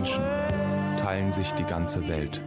Menschen 0.00 0.24
teilen 0.96 1.30
sich 1.30 1.52
die 1.52 1.64
ganze 1.64 2.08
Welt. 2.08 2.40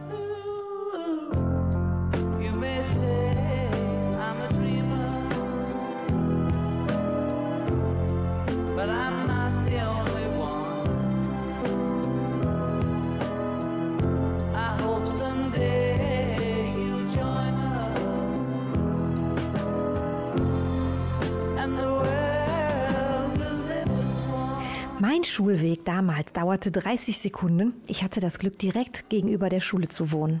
Dauerte 26.64 26.80
30 26.80 27.18
Sekunden. 27.18 27.74
Ich 27.86 28.02
hatte 28.02 28.20
das 28.20 28.38
Glück, 28.38 28.58
direkt 28.58 29.10
gegenüber 29.10 29.48
der 29.50 29.60
Schule 29.60 29.88
zu 29.88 30.12
wohnen. 30.12 30.40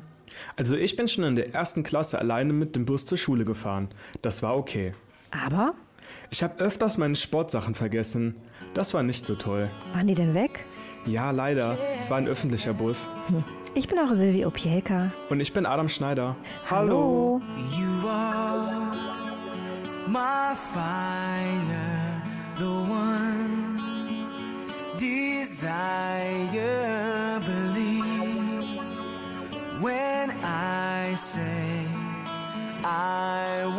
Also 0.56 0.74
ich 0.74 0.96
bin 0.96 1.06
schon 1.06 1.24
in 1.24 1.36
der 1.36 1.54
ersten 1.54 1.82
Klasse 1.82 2.18
alleine 2.18 2.52
mit 2.52 2.74
dem 2.76 2.86
Bus 2.86 3.04
zur 3.04 3.18
Schule 3.18 3.44
gefahren. 3.44 3.88
Das 4.22 4.42
war 4.42 4.56
okay. 4.56 4.94
Aber 5.30 5.74
Ich 6.30 6.42
habe 6.42 6.58
öfters 6.60 6.96
meine 6.98 7.14
Sportsachen 7.14 7.74
vergessen. 7.74 8.36
Das 8.72 8.94
war 8.94 9.02
nicht 9.02 9.26
so 9.26 9.34
toll. 9.34 9.68
waren 9.92 10.06
die 10.06 10.14
denn 10.14 10.32
weg? 10.34 10.64
Ja, 11.06 11.30
leider. 11.30 11.76
Es 12.00 12.10
war 12.10 12.16
ein 12.18 12.26
öffentlicher 12.28 12.72
Bus. 12.72 13.06
Ich 13.74 13.86
bin 13.88 13.98
auch 13.98 14.12
Silvi 14.12 14.46
Opielka. 14.46 15.10
Und 15.28 15.40
ich 15.40 15.52
bin 15.52 15.66
Adam 15.66 15.88
Schneider. 15.88 16.36
Hallo. 16.70 17.40
You 17.76 17.94
desire. 25.54 27.38
Believe 27.46 28.80
when 29.80 30.30
I 30.42 31.14
say 31.14 31.86
I 32.82 33.72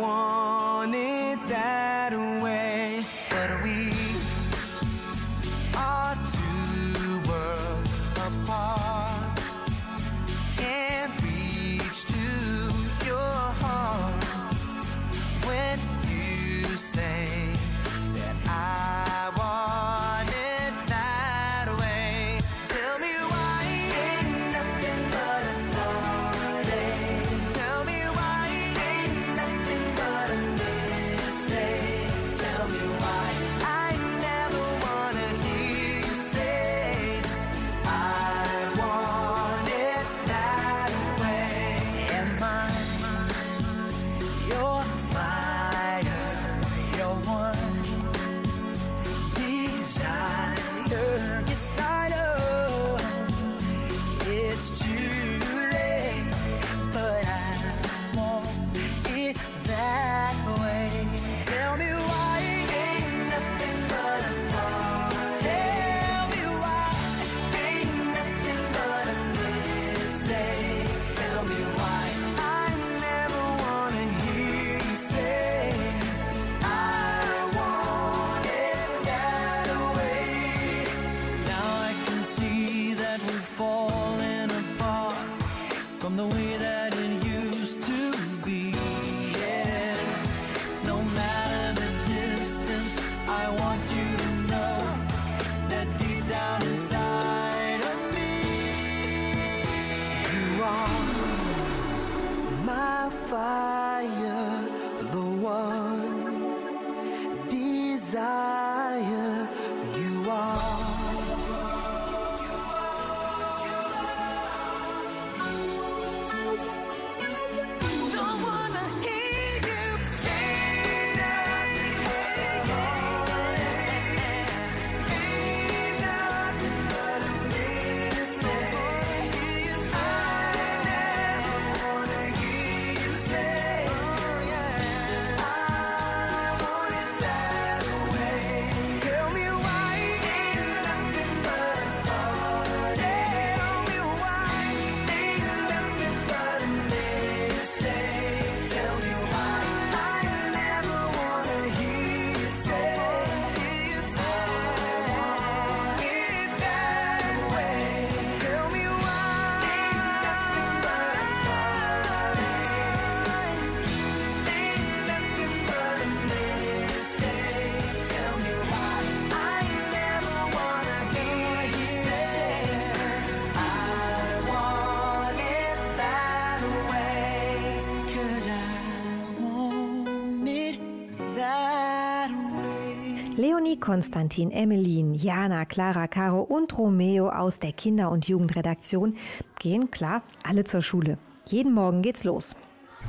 Leonie, 183.36 183.78
Konstantin, 183.78 184.50
Emmeline, 184.50 185.14
Jana, 185.14 185.66
Clara, 185.66 186.06
Caro 186.08 186.40
und 186.40 186.76
Romeo 186.78 187.28
aus 187.28 187.60
der 187.60 187.72
Kinder- 187.72 188.10
und 188.10 188.26
Jugendredaktion 188.28 189.14
gehen 189.58 189.90
klar 189.90 190.22
alle 190.42 190.64
zur 190.64 190.80
Schule. 190.80 191.18
Jeden 191.46 191.74
Morgen 191.74 192.00
geht's 192.00 192.24
los. 192.24 192.56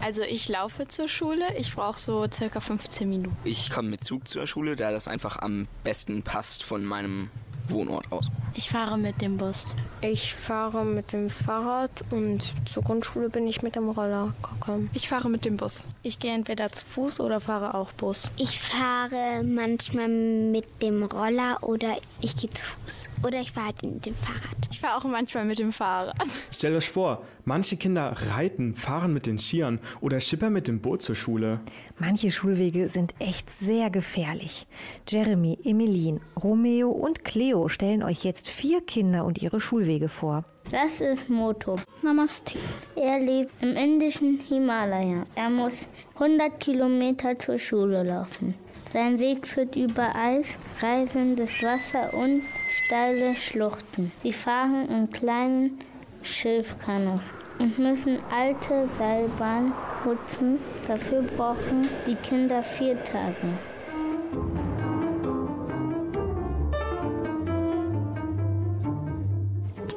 Also 0.01 0.23
ich 0.23 0.49
laufe 0.49 0.85
zur 0.89 1.07
Schule. 1.07 1.45
Ich 1.57 1.73
brauche 1.73 1.97
so 1.97 2.27
circa 2.29 2.59
15 2.59 3.07
Minuten. 3.09 3.37
Ich 3.45 3.69
komme 3.69 3.87
mit 3.87 4.03
Zug 4.03 4.27
zur 4.27 4.45
Schule, 4.47 4.75
da 4.75 4.91
das 4.91 5.07
einfach 5.07 5.37
am 5.39 5.65
besten 5.85 6.23
passt 6.23 6.63
von 6.63 6.83
meinem 6.83 7.29
Wohnort 7.69 8.11
aus. 8.11 8.29
Ich 8.53 8.69
fahre 8.69 8.97
mit 8.97 9.21
dem 9.21 9.37
Bus. 9.37 9.75
Ich 10.01 10.33
fahre 10.33 10.83
mit 10.83 11.13
dem 11.13 11.29
Fahrrad 11.29 11.91
und 12.11 12.53
zur 12.67 12.83
Grundschule 12.83 13.29
bin 13.29 13.47
ich 13.47 13.61
mit 13.61 13.75
dem 13.75 13.89
Roller 13.89 14.33
gekommen. 14.41 14.89
Ich 14.93 15.09
fahre 15.09 15.29
mit 15.29 15.45
dem 15.45 15.57
Bus. 15.57 15.87
Ich 16.03 16.19
gehe 16.19 16.33
entweder 16.33 16.71
zu 16.71 16.85
Fuß 16.85 17.19
oder 17.19 17.39
fahre 17.39 17.73
auch 17.73 17.91
Bus. 17.93 18.31
Ich 18.37 18.59
fahre 18.59 19.43
manchmal 19.43 20.07
mit 20.07 20.81
dem 20.81 21.03
Roller 21.03 21.57
oder 21.61 21.97
ich 22.21 22.35
gehe 22.35 22.49
zu 22.49 22.63
Fuß. 22.63 23.07
Oder 23.23 23.41
ich 23.41 23.51
fahre 23.51 23.67
halt 23.67 23.83
mit 23.83 24.05
dem 24.05 24.15
Fahrrad. 24.15 24.69
Ich 24.71 24.79
fahre 24.79 24.97
auch 24.97 25.03
manchmal 25.03 25.45
mit 25.45 25.59
dem 25.59 25.73
Fahrrad. 25.73 26.15
Stellt 26.51 26.75
euch 26.75 26.89
vor, 26.89 27.23
manche 27.45 27.77
Kinder 27.77 28.13
reiten, 28.31 28.73
fahren 28.73 29.13
mit 29.13 29.27
den 29.27 29.39
Skiern 29.39 29.79
oder 30.01 30.19
schippern 30.19 30.53
mit 30.53 30.67
dem 30.67 30.81
Boot 30.81 31.01
zur 31.01 31.15
Schule. 31.15 31.59
Manche 31.97 32.31
Schulwege 32.31 32.89
sind 32.89 33.15
echt 33.19 33.49
sehr 33.49 33.89
gefährlich. 33.89 34.67
Jeremy, 35.07 35.57
Emeline, 35.63 36.19
Romeo 36.41 36.89
und 36.89 37.23
Cleo 37.23 37.69
stellen 37.69 38.03
euch 38.03 38.23
jetzt 38.23 38.49
vier 38.49 38.81
Kinder 38.81 39.25
und 39.25 39.41
ihre 39.41 39.59
Schulwege 39.59 40.09
vor. 40.09 40.45
Das 40.69 41.01
ist 41.01 41.29
Moto. 41.29 41.77
Namaste. 42.03 42.59
Er 42.95 43.19
lebt 43.19 43.51
im 43.61 43.75
indischen 43.75 44.39
Himalaya. 44.39 45.25
Er 45.33 45.49
muss 45.49 45.87
100 46.15 46.59
Kilometer 46.59 47.35
zur 47.35 47.57
Schule 47.57 48.03
laufen. 48.03 48.53
Sein 48.91 49.19
Weg 49.19 49.45
führt 49.45 49.75
über 49.75 50.15
Eis, 50.15 50.57
reißendes 50.81 51.61
Wasser 51.61 52.13
und 52.13 52.41
steile 52.69 53.35
Schluchten. 53.35 54.13
Sie 54.23 54.31
fahren 54.31 54.87
in 54.89 55.09
kleinen 55.09 55.79
Schilfkanus 56.23 57.21
und 57.59 57.77
müssen 57.77 58.19
alte 58.31 58.87
Seilbahnen 58.97 59.73
putzen. 60.03 60.59
Dafür 60.87 61.21
brauchen 61.21 61.89
die 62.05 62.15
Kinder 62.15 62.63
vier 62.63 63.03
Tage. 63.03 63.59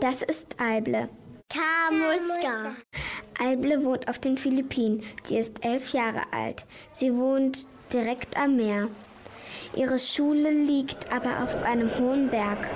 Das 0.00 0.22
ist 0.22 0.56
Alble. 0.58 1.08
Kamuska. 1.48 2.74
Alble 3.38 3.84
wohnt 3.84 4.08
auf 4.08 4.18
den 4.18 4.36
Philippinen. 4.36 5.02
Sie 5.22 5.38
ist 5.38 5.64
elf 5.64 5.92
Jahre 5.92 6.22
alt. 6.32 6.66
Sie 6.92 7.14
wohnt 7.14 7.66
direkt 7.92 8.36
am 8.36 8.56
Meer. 8.56 8.88
Ihre 9.74 9.98
Schule 9.98 10.50
liegt 10.50 11.12
aber 11.12 11.44
auf 11.44 11.62
einem 11.62 11.90
hohen 11.98 12.28
Berg. 12.28 12.70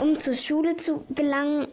Um 0.00 0.16
zur 0.18 0.34
Schule 0.34 0.76
zu 0.76 1.04
gelangen, 1.10 1.66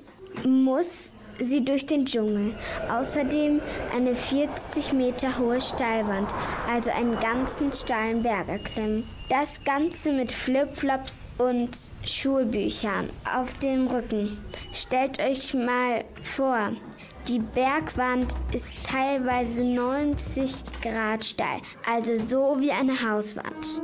muss 0.48 1.14
sie 1.40 1.64
durch 1.64 1.86
den 1.86 2.06
Dschungel. 2.06 2.56
Außerdem 2.90 3.62
eine 3.96 4.16
40 4.16 4.94
Meter 4.94 5.38
hohe 5.38 5.62
Steilwand, 5.62 6.34
also 6.70 6.92
einen 6.92 7.20
ganzen 7.20 7.72
steilen 7.72 8.24
Berg 8.24 8.48
erklimmen. 8.48 9.08
Das 9.30 9.64
Ganze 9.64 10.12
mit 10.12 10.32
Flipflops 10.32 11.36
und 11.38 11.72
Schulbüchern 12.04 13.10
auf 13.36 13.54
dem 13.60 13.88
Rücken. 13.88 14.38
Stellt 14.72 15.20
euch 15.20 15.54
mal 15.54 16.04
vor, 16.22 16.72
die 17.28 17.40
Bergwand 17.40 18.36
ist 18.54 18.78
teilweise 18.84 19.64
90 19.64 20.64
Grad 20.82 21.24
steil, 21.26 21.60
also 21.90 22.16
so 22.16 22.60
wie 22.60 22.72
eine 22.72 22.94
Hauswand. 22.94 23.82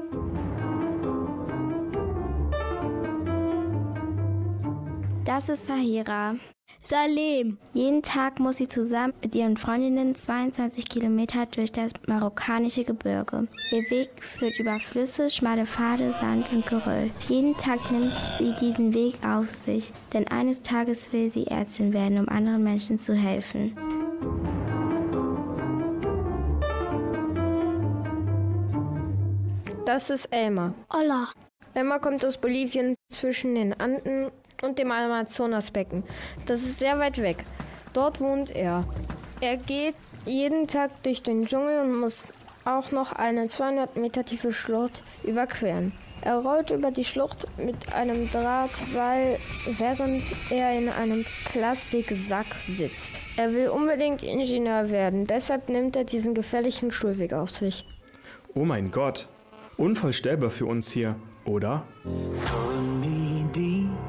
Das 5.25 5.49
ist 5.49 5.65
Sahira. 5.65 6.35
Salem. 6.83 7.57
Jeden 7.73 8.01
Tag 8.01 8.39
muss 8.39 8.57
sie 8.57 8.67
zusammen 8.67 9.13
mit 9.21 9.35
ihren 9.35 9.55
Freundinnen 9.55 10.15
22 10.15 10.89
Kilometer 10.89 11.45
durch 11.45 11.71
das 11.71 11.93
marokkanische 12.07 12.83
Gebirge. 12.83 13.47
Ihr 13.71 13.89
Weg 13.89 14.09
führt 14.21 14.59
über 14.59 14.79
Flüsse, 14.79 15.29
schmale 15.29 15.65
Pfade, 15.65 16.11
Sand 16.19 16.51
und 16.51 16.65
Geröll. 16.65 17.11
Jeden 17.29 17.55
Tag 17.57 17.79
nimmt 17.91 18.11
sie 18.39 18.53
diesen 18.59 18.93
Weg 18.93 19.15
auf 19.25 19.51
sich, 19.51 19.93
denn 20.13 20.27
eines 20.27 20.61
Tages 20.61 21.13
will 21.13 21.29
sie 21.31 21.47
Ärztin 21.47 21.93
werden, 21.93 22.17
um 22.17 22.29
anderen 22.29 22.63
Menschen 22.63 22.97
zu 22.97 23.13
helfen. 23.13 23.77
Das 29.85 30.09
ist 30.09 30.25
Elmar. 30.31 30.73
Hola. 30.93 31.29
Elmar 31.73 31.99
kommt 31.99 32.25
aus 32.25 32.37
Bolivien 32.37 32.95
zwischen 33.09 33.55
den 33.55 33.73
Anden 33.79 34.31
und 34.61 34.79
dem 34.79 34.91
Amazonasbecken. 34.91 36.03
Das 36.45 36.61
ist 36.63 36.79
sehr 36.79 36.99
weit 36.99 37.17
weg. 37.21 37.43
Dort 37.93 38.19
wohnt 38.19 38.55
er. 38.55 38.83
Er 39.41 39.57
geht 39.57 39.95
jeden 40.25 40.67
Tag 40.67 41.03
durch 41.03 41.23
den 41.23 41.45
Dschungel 41.45 41.81
und 41.81 41.99
muss 41.99 42.31
auch 42.65 42.91
noch 42.91 43.11
eine 43.11 43.47
200 43.47 43.97
Meter 43.97 44.23
tiefe 44.23 44.53
Schlucht 44.53 45.01
überqueren. 45.23 45.93
Er 46.23 46.37
rollt 46.37 46.69
über 46.69 46.91
die 46.91 47.03
Schlucht 47.03 47.47
mit 47.57 47.93
einem 47.93 48.29
Drahtseil, 48.29 49.39
während 49.65 50.23
er 50.51 50.77
in 50.77 50.87
einem 50.89 51.25
Plastiksack 51.45 52.45
sitzt. 52.67 53.19
Er 53.37 53.53
will 53.53 53.69
unbedingt 53.69 54.21
Ingenieur 54.21 54.91
werden, 54.91 55.25
deshalb 55.25 55.69
nimmt 55.69 55.95
er 55.95 56.03
diesen 56.03 56.35
gefährlichen 56.35 56.91
Schulweg 56.91 57.33
auf 57.33 57.49
sich. 57.49 57.85
Oh 58.53 58.65
mein 58.65 58.91
Gott. 58.91 59.27
Unvorstellbar 59.77 60.51
für 60.51 60.67
uns 60.67 60.91
hier, 60.91 61.15
oder? 61.45 61.81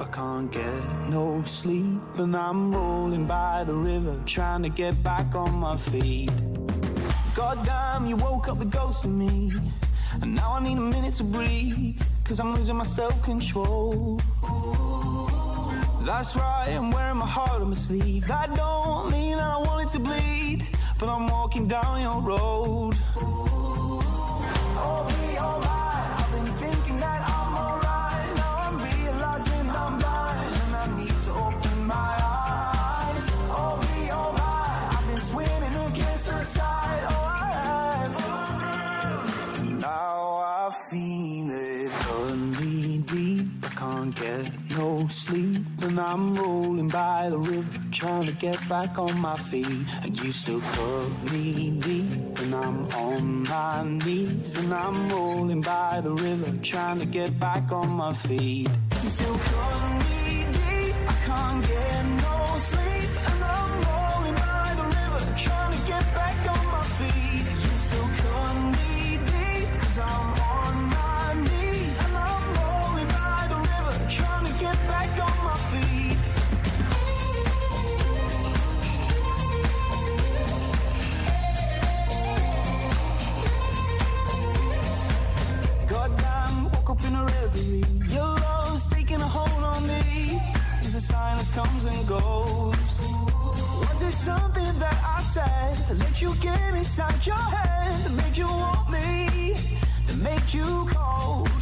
I 0.00 0.06
can't 0.10 0.50
get 0.50 1.10
no 1.10 1.42
sleep, 1.44 2.02
and 2.18 2.34
I'm 2.36 2.74
rolling 2.74 3.26
by 3.26 3.64
the 3.64 3.74
river, 3.74 4.20
trying 4.26 4.62
to 4.62 4.68
get 4.68 5.02
back 5.02 5.34
on 5.34 5.54
my 5.54 5.76
feet. 5.76 6.30
Goddamn, 7.34 8.06
you 8.06 8.16
woke 8.16 8.48
up 8.48 8.58
the 8.58 8.66
ghost 8.66 9.04
in 9.04 9.16
me, 9.18 9.52
and 10.20 10.34
now 10.34 10.54
I 10.54 10.62
need 10.62 10.78
a 10.78 10.80
minute 10.80 11.14
to 11.14 11.24
breathe, 11.24 12.00
cause 12.24 12.40
I'm 12.40 12.54
losing 12.54 12.76
my 12.76 12.84
self 12.84 13.22
control. 13.22 14.20
That's 16.02 16.34
right, 16.34 16.70
I'm 16.70 16.90
wearing 16.90 17.18
my 17.18 17.26
heart 17.26 17.62
on 17.62 17.68
my 17.68 17.74
sleeve. 17.74 18.26
That 18.26 18.54
don't 18.54 19.10
mean 19.12 19.36
that 19.36 19.50
I 19.50 19.58
want 19.58 19.72
wanted 19.82 19.92
to 19.92 19.98
bleed, 19.98 20.68
but 21.00 21.08
I'm 21.08 21.28
walking 21.28 21.66
down 21.66 22.02
your 22.02 22.20
road. 22.20 22.94
And 45.92 46.00
I'm 46.00 46.34
rolling 46.34 46.88
by 46.88 47.28
the 47.28 47.38
river, 47.38 47.78
trying 47.90 48.26
to 48.26 48.32
get 48.32 48.66
back 48.66 48.98
on 48.98 49.20
my 49.20 49.36
feet. 49.36 49.86
And 50.02 50.18
you 50.22 50.32
still 50.32 50.60
cut 50.60 51.30
me 51.30 51.78
deep, 51.80 52.38
and 52.40 52.54
I'm 52.54 52.86
on 53.06 53.42
my 53.42 53.84
knees, 53.84 54.56
and 54.56 54.72
I'm 54.72 55.10
rolling 55.10 55.60
by 55.60 56.00
the 56.00 56.12
river, 56.12 56.50
trying 56.62 56.98
to 57.00 57.04
get 57.04 57.38
back 57.38 57.70
on 57.72 57.90
my 57.90 58.14
feet. 58.14 58.70
You 59.02 59.08
still 59.16 59.36
cut 59.36 59.92
me 60.04 60.46
deep, 60.52 60.94
I 61.12 61.16
can't 61.26 61.66
get 61.66 62.04
no 62.24 62.36
sleep, 62.70 63.41
comes 91.54 91.84
and 91.84 92.08
goes. 92.08 93.02
Was 93.80 94.02
it 94.02 94.12
something 94.12 94.78
that 94.78 94.98
I 95.04 95.20
said 95.20 95.98
that 95.98 96.22
you 96.22 96.34
get 96.36 96.74
inside 96.74 97.26
your 97.26 97.34
head? 97.36 98.04
That 98.04 98.24
made 98.24 98.36
you 98.36 98.46
want 98.46 98.90
me? 98.90 99.54
That 100.06 100.16
made 100.22 100.54
you 100.54 100.86
cold? 100.90 101.61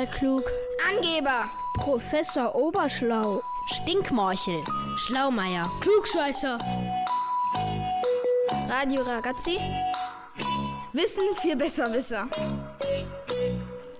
Neunmal 0.00 0.06
klug. 0.18 0.44
Angeber. 0.88 1.50
Professor 1.74 2.54
Oberschlau. 2.54 3.42
Stinkmorchel. 3.66 4.64
Schlaumeier. 4.96 5.70
Klugscheißer. 5.80 6.58
Radio 8.68 9.02
Ragazzi. 9.02 9.58
Wissen 10.92 11.24
für 11.36 11.54
Besserwisser. 11.56 12.28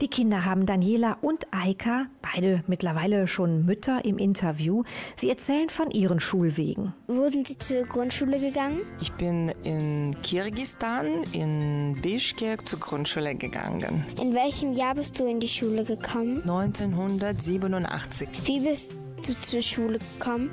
Die 0.00 0.08
Kinder 0.08 0.46
haben 0.46 0.64
Daniela 0.64 1.18
und 1.20 1.46
Eika, 1.50 2.06
beide 2.22 2.64
mittlerweile 2.66 3.28
schon 3.28 3.66
Mütter, 3.66 4.02
im 4.02 4.16
Interview. 4.16 4.82
Sie 5.16 5.28
erzählen 5.28 5.68
von 5.68 5.90
ihren 5.90 6.20
Schulwegen. 6.20 6.94
Wo 7.06 7.28
sind 7.28 7.48
Sie 7.48 7.58
zur 7.58 7.82
Grundschule 7.82 8.40
gegangen? 8.40 8.80
Ich 9.02 9.12
bin 9.12 9.50
in 9.62 10.16
Kirgistan, 10.22 11.24
in 11.32 11.98
Bischkek 12.00 12.66
zur 12.66 12.80
Grundschule 12.80 13.34
gegangen. 13.34 14.06
In 14.18 14.32
welchem 14.34 14.72
Jahr 14.72 14.94
bist 14.94 15.20
du 15.20 15.26
in 15.26 15.38
die 15.38 15.48
Schule 15.48 15.84
gekommen? 15.84 16.40
1987. 16.48 18.26
Wie 18.46 18.60
bist 18.60 18.96
du 19.26 19.38
zur 19.42 19.60
Schule 19.60 19.98
gekommen? 19.98 20.50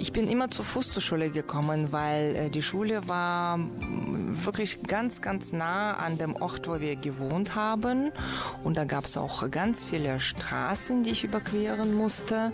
Ich 0.00 0.12
bin 0.12 0.30
immer 0.30 0.50
zu 0.50 0.62
Fuß 0.62 0.92
zur 0.92 1.02
Schule 1.02 1.30
gekommen, 1.30 1.92
weil 1.92 2.34
äh, 2.34 2.50
die 2.50 2.62
Schule 2.62 3.06
war 3.06 3.58
wirklich 4.44 4.82
ganz, 4.84 5.20
ganz 5.20 5.52
nah 5.52 5.92
an 5.92 6.16
dem 6.16 6.36
Ort, 6.36 6.66
wo 6.66 6.80
wir 6.80 6.96
gewohnt 6.96 7.54
haben. 7.54 8.10
Und 8.64 8.78
da 8.78 8.86
gab 8.86 9.04
es 9.04 9.18
auch 9.18 9.50
ganz 9.50 9.84
viele 9.84 10.18
Straßen, 10.18 11.02
die 11.02 11.10
ich 11.10 11.22
überqueren 11.22 11.94
musste. 11.94 12.50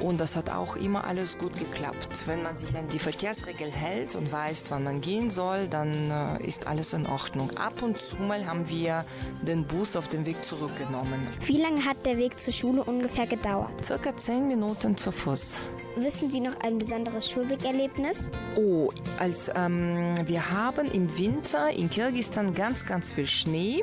Und 0.00 0.18
das 0.20 0.34
hat 0.34 0.50
auch 0.50 0.74
immer 0.74 1.04
alles 1.04 1.38
gut 1.38 1.56
geklappt. 1.56 2.24
Wenn 2.26 2.42
man 2.42 2.56
sich 2.56 2.76
an 2.76 2.88
die 2.88 2.98
Verkehrsregel 2.98 3.70
hält 3.70 4.16
und 4.16 4.32
weiß, 4.32 4.64
wann 4.70 4.82
man 4.82 5.00
gehen 5.00 5.30
soll, 5.30 5.68
dann 5.68 6.10
äh, 6.10 6.44
ist 6.44 6.66
alles 6.66 6.92
in 6.92 7.06
Ordnung. 7.06 7.56
Ab 7.56 7.80
und 7.82 7.96
zu 7.96 8.16
mal 8.16 8.44
haben 8.44 8.68
wir 8.68 9.04
den 9.42 9.64
Bus 9.64 9.94
auf 9.94 10.08
den 10.08 10.26
Weg 10.26 10.44
zurückgenommen. 10.44 11.28
Wie 11.46 11.58
lange 11.58 11.84
hat 11.84 12.04
der 12.04 12.16
Weg 12.16 12.36
zur 12.36 12.52
Schule 12.52 12.82
ungefähr 12.82 13.28
gedauert? 13.28 13.84
Circa 13.84 14.16
zehn 14.16 14.48
Minuten 14.48 14.96
zu 14.96 15.12
Fuß. 15.12 15.54
Wissen 15.94 16.30
Sie 16.30 16.40
noch 16.40 16.58
ein 16.60 16.71
besonderes 16.78 17.30
Schulwegerlebnis? 17.30 18.30
Oh, 18.56 18.90
als 19.18 19.50
ähm, 19.54 20.16
wir 20.26 20.50
haben 20.50 20.90
im 20.90 21.16
Winter 21.18 21.70
in 21.70 21.90
Kirgistan 21.90 22.54
ganz, 22.54 22.84
ganz 22.86 23.12
viel 23.12 23.26
Schnee. 23.26 23.82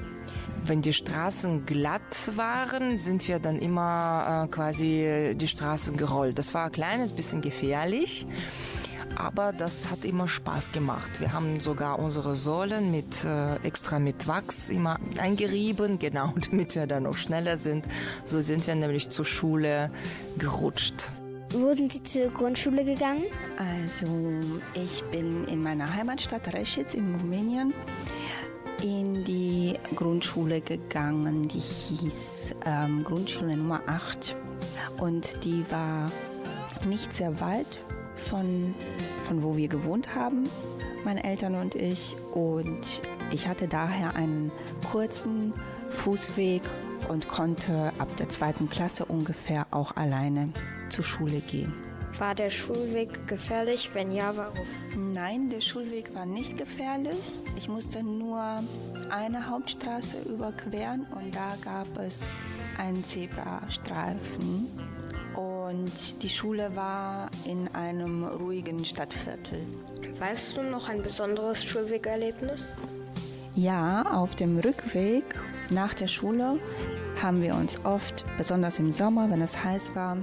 Wenn 0.65 0.81
die 0.81 0.93
Straßen 0.93 1.65
glatt 1.65 2.35
waren, 2.35 2.97
sind 2.97 3.27
wir 3.27 3.39
dann 3.39 3.59
immer 3.59 4.45
äh, 4.45 4.47
quasi 4.49 5.33
die 5.35 5.47
Straßen 5.47 5.97
gerollt. 5.97 6.37
Das 6.37 6.53
war 6.53 6.65
ein 6.65 6.71
kleines 6.71 7.13
bisschen 7.13 7.41
gefährlich, 7.41 8.27
aber 9.15 9.51
das 9.51 9.89
hat 9.89 10.05
immer 10.05 10.27
Spaß 10.27 10.71
gemacht. 10.71 11.19
Wir 11.19 11.33
haben 11.33 11.59
sogar 11.59 11.99
unsere 11.99 12.35
Sohlen 12.35 12.91
mit 12.91 13.23
äh, 13.23 13.55
extra 13.63 13.99
mit 13.99 14.27
Wachs 14.27 14.69
immer 14.69 14.99
eingerieben, 15.17 15.99
genau, 15.99 16.33
damit 16.49 16.75
wir 16.75 16.87
dann 16.87 17.03
noch 17.03 17.17
schneller 17.17 17.57
sind. 17.57 17.85
So 18.25 18.41
sind 18.41 18.65
wir 18.67 18.75
nämlich 18.75 19.09
zur 19.09 19.25
Schule 19.25 19.91
gerutscht. 20.37 21.11
Wo 21.51 21.73
sind 21.73 21.91
Sie 21.91 22.03
zur 22.03 22.29
Grundschule 22.29 22.85
gegangen? 22.85 23.23
Also, 23.57 24.05
ich 24.75 25.03
bin 25.05 25.45
in 25.45 25.63
meiner 25.63 25.91
Heimatstadt 25.91 26.53
Reschitz 26.53 26.93
in 26.93 27.15
Rumänien 27.15 27.73
in 28.83 29.25
die 29.25 29.75
Grundschule 29.95 30.61
gegangen, 30.61 31.47
die 31.47 31.59
hieß 31.59 32.55
ähm, 32.65 33.03
Grundschule 33.03 33.57
Nummer 33.57 33.81
8 33.87 34.35
und 34.99 35.43
die 35.43 35.65
war 35.71 36.11
nicht 36.87 37.13
sehr 37.13 37.41
weit 37.41 37.67
von, 38.15 38.75
von 39.27 39.41
wo 39.41 39.57
wir 39.57 39.67
gewohnt 39.67 40.13
haben, 40.13 40.47
meine 41.03 41.23
Eltern 41.23 41.55
und 41.55 41.73
ich. 41.73 42.15
Und 42.31 43.01
ich 43.31 43.47
hatte 43.47 43.67
daher 43.67 44.15
einen 44.15 44.51
kurzen 44.91 45.53
Fußweg 45.89 46.61
und 47.07 47.27
konnte 47.27 47.91
ab 47.97 48.15
der 48.17 48.29
zweiten 48.29 48.69
Klasse 48.69 49.05
ungefähr 49.05 49.65
auch 49.71 49.95
alleine 49.95 50.49
zur 50.89 51.05
Schule 51.05 51.39
gehen. 51.39 51.73
War 52.17 52.35
der 52.35 52.49
Schulweg 52.49 53.27
gefährlich? 53.27 53.91
Wenn 53.93 54.11
ja, 54.11 54.33
warum? 54.35 55.13
Nein, 55.13 55.49
der 55.49 55.61
Schulweg 55.61 56.13
war 56.13 56.25
nicht 56.25 56.57
gefährlich. 56.57 57.15
Ich 57.57 57.69
musste 57.69 58.03
nur 58.03 58.61
eine 59.09 59.49
Hauptstraße 59.49 60.17
überqueren 60.29 61.05
und 61.11 61.33
da 61.33 61.55
gab 61.63 61.87
es 61.97 62.17
einen 62.77 63.05
Zebrastreifen. 63.05 64.67
Und 65.35 66.21
die 66.21 66.29
Schule 66.29 66.75
war 66.75 67.29
in 67.45 67.67
einem 67.73 68.25
ruhigen 68.25 68.83
Stadtviertel. 68.83 69.65
Weißt 70.19 70.57
du 70.57 70.63
noch 70.63 70.89
ein 70.89 71.01
besonderes 71.01 71.63
Schulwegerlebnis? 71.63 72.73
Ja, 73.55 74.03
auf 74.11 74.35
dem 74.35 74.57
Rückweg 74.59 75.23
nach 75.71 75.93
der 75.93 76.07
Schule 76.07 76.59
haben 77.21 77.41
wir 77.41 77.55
uns 77.55 77.83
oft, 77.85 78.23
besonders 78.37 78.79
im 78.79 78.91
Sommer, 78.91 79.29
wenn 79.29 79.41
es 79.41 79.63
heiß 79.63 79.95
war, 79.95 80.17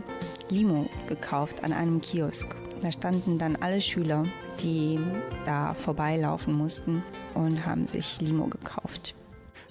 Limo 0.51 0.89
gekauft 1.09 1.63
an 1.63 1.73
einem 1.73 2.01
Kiosk. 2.01 2.47
Da 2.83 2.91
standen 2.93 3.39
dann 3.39 3.57
alle 3.57 3.81
Schüler, 3.81 4.23
die 4.63 4.99
da 5.45 5.75
vorbeilaufen 5.75 6.55
mussten 6.55 7.03
und 7.35 7.65
haben 7.67 7.87
sich 7.87 8.21
Limo 8.21 8.47
gekauft. 8.47 9.15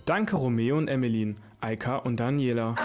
Danke 0.05 0.35
Romeo 0.35 0.77
und 0.77 0.87
Emmeline, 0.87 1.35
Eika 1.61 1.97
und 1.97 2.19
Daniela. 2.19 2.75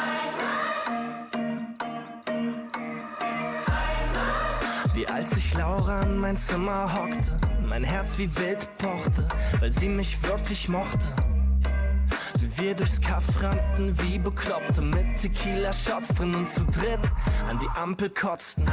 Wie 4.94 5.06
als 5.06 5.37
ich 5.37 5.54
Laura 5.54 6.02
in 6.02 6.18
mein 6.18 6.37
Zimmer 6.37 6.92
hockte, 6.94 7.38
mein 7.66 7.85
Herz 7.85 8.18
wie 8.18 8.35
wild 8.37 8.68
pochte, 8.78 9.28
weil 9.61 9.73
sie 9.73 9.88
mich 9.88 10.23
wirklich 10.23 10.68
mochte. 10.68 11.30
Wir 12.57 12.75
durchs 12.75 13.00
Kaff 13.00 13.42
rannten 13.42 13.97
wie 14.02 14.19
Bekloppte 14.19 14.83
mit 14.83 15.21
Tequila-Shots 15.21 16.16
drin 16.16 16.35
und 16.35 16.49
zu 16.49 16.64
dritt 16.64 17.00
an 17.49 17.59
die 17.59 17.69
Ampel 17.78 18.11
kotzten. 18.11 18.66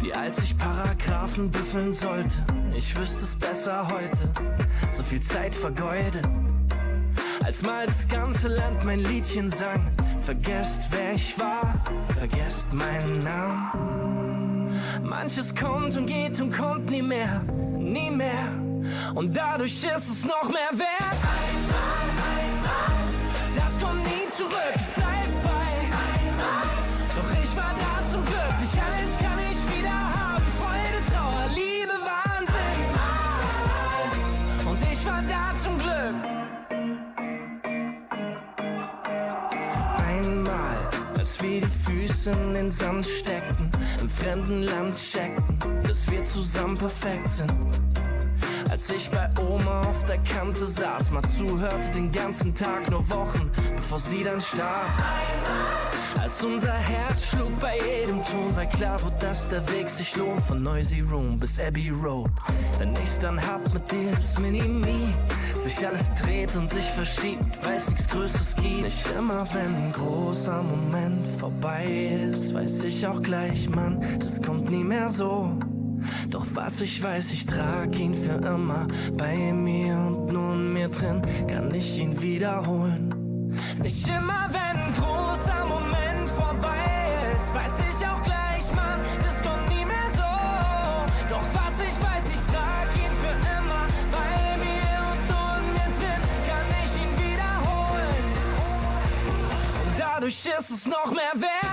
Wie 0.00 0.12
als 0.12 0.38
ich 0.38 0.56
Paragraphen 0.56 1.50
büffeln 1.50 1.92
sollte, 1.92 2.34
ich 2.74 2.96
wüsste 2.96 3.24
es 3.24 3.36
besser 3.36 3.86
heute, 3.88 4.28
so 4.90 5.02
viel 5.02 5.20
Zeit 5.20 5.54
vergeudet. 5.54 6.26
Als 7.44 7.62
mal 7.62 7.86
das 7.86 8.08
ganze 8.08 8.48
Land 8.48 8.84
mein 8.84 9.00
Liedchen 9.00 9.50
sang, 9.50 9.90
vergesst 10.20 10.88
wer 10.90 11.12
ich 11.14 11.38
war, 11.38 11.74
vergesst 12.16 12.72
meinen 12.72 13.18
Namen. 13.22 14.80
Manches 15.02 15.54
kommt 15.54 15.96
und 15.96 16.06
geht 16.06 16.40
und 16.40 16.56
kommt 16.56 16.90
nie 16.90 17.02
mehr, 17.02 17.42
nie 17.76 18.10
mehr. 18.10 18.48
Und 19.14 19.36
dadurch 19.36 19.84
ist 19.84 20.08
es 20.08 20.24
noch 20.24 20.48
mehr 20.48 20.70
wert. 20.72 21.05
In 42.26 42.54
den 42.54 42.70
Sand 42.70 43.06
steckten, 43.06 43.70
im 44.00 44.08
fremden 44.08 44.62
Land 44.62 44.96
checkten, 44.96 45.58
dass 45.86 46.10
wir 46.10 46.22
zusammen 46.22 46.76
perfekt 46.76 47.28
sind. 47.28 47.52
Als 48.70 48.90
ich 48.90 49.08
bei 49.10 49.28
Oma 49.40 49.82
auf 49.82 50.04
der 50.04 50.18
Kante 50.18 50.66
saß, 50.66 51.10
mal 51.12 51.22
zuhörte 51.22 51.92
den 51.92 52.10
ganzen 52.10 52.52
Tag, 52.52 52.90
nur 52.90 53.08
Wochen, 53.10 53.50
bevor 53.76 54.00
sie 54.00 54.24
dann 54.24 54.40
starb. 54.40 54.90
Als 56.20 56.42
unser 56.42 56.72
Herz 56.72 57.28
schlug 57.28 57.58
bei 57.60 57.78
jedem 57.78 58.22
Ton, 58.24 58.54
weil 58.54 58.68
klar 58.68 59.00
wurde, 59.02 59.16
dass 59.20 59.48
der 59.48 59.66
Weg 59.70 59.88
sich 59.88 60.16
lohnt, 60.16 60.42
von 60.42 60.62
Noisy 60.62 61.00
Room 61.00 61.38
bis 61.38 61.60
Abbey 61.60 61.90
Road. 61.90 62.30
Wenn 62.78 62.92
ich's 63.02 63.20
dann 63.20 63.40
hab 63.40 63.72
mit 63.72 63.90
dir, 63.92 64.10
das 64.16 64.38
Mini-Me, 64.38 65.14
sich 65.60 65.86
alles 65.86 66.12
dreht 66.14 66.54
und 66.56 66.68
sich 66.68 66.84
verschiebt, 66.84 67.64
weiß 67.64 67.90
nichts 67.90 68.08
Größeres 68.08 68.56
gibt. 68.56 68.82
Nicht 68.82 69.08
immer, 69.18 69.44
wenn 69.52 69.74
ein 69.74 69.92
großer 69.92 70.62
Moment 70.62 71.26
vorbei 71.38 72.18
ist, 72.28 72.54
weiß 72.54 72.84
ich 72.84 73.06
auch 73.06 73.22
gleich, 73.22 73.68
Mann, 73.68 74.00
das 74.18 74.42
kommt 74.42 74.70
nie 74.70 74.84
mehr 74.84 75.08
so. 75.08 75.56
Doch 76.30 76.46
was 76.54 76.80
ich 76.80 77.02
weiß, 77.02 77.32
ich 77.32 77.46
trag 77.46 77.98
ihn 77.98 78.14
für 78.14 78.36
immer 78.46 78.86
bei 79.16 79.52
mir 79.52 79.96
und 79.96 80.32
nur 80.32 80.52
in 80.54 80.72
mir 80.72 80.88
drin 80.88 81.22
kann 81.48 81.74
ich 81.74 81.98
ihn 81.98 82.20
wiederholen. 82.20 83.52
Nicht 83.82 84.06
immer, 84.08 84.48
wenn 84.50 84.80
ein 84.80 84.92
großer 84.92 85.25
dadurch 100.26 100.58
ist 100.58 100.70
es 100.70 100.86
noch 100.86 101.12
mehr 101.12 101.32
wert. 101.34 101.65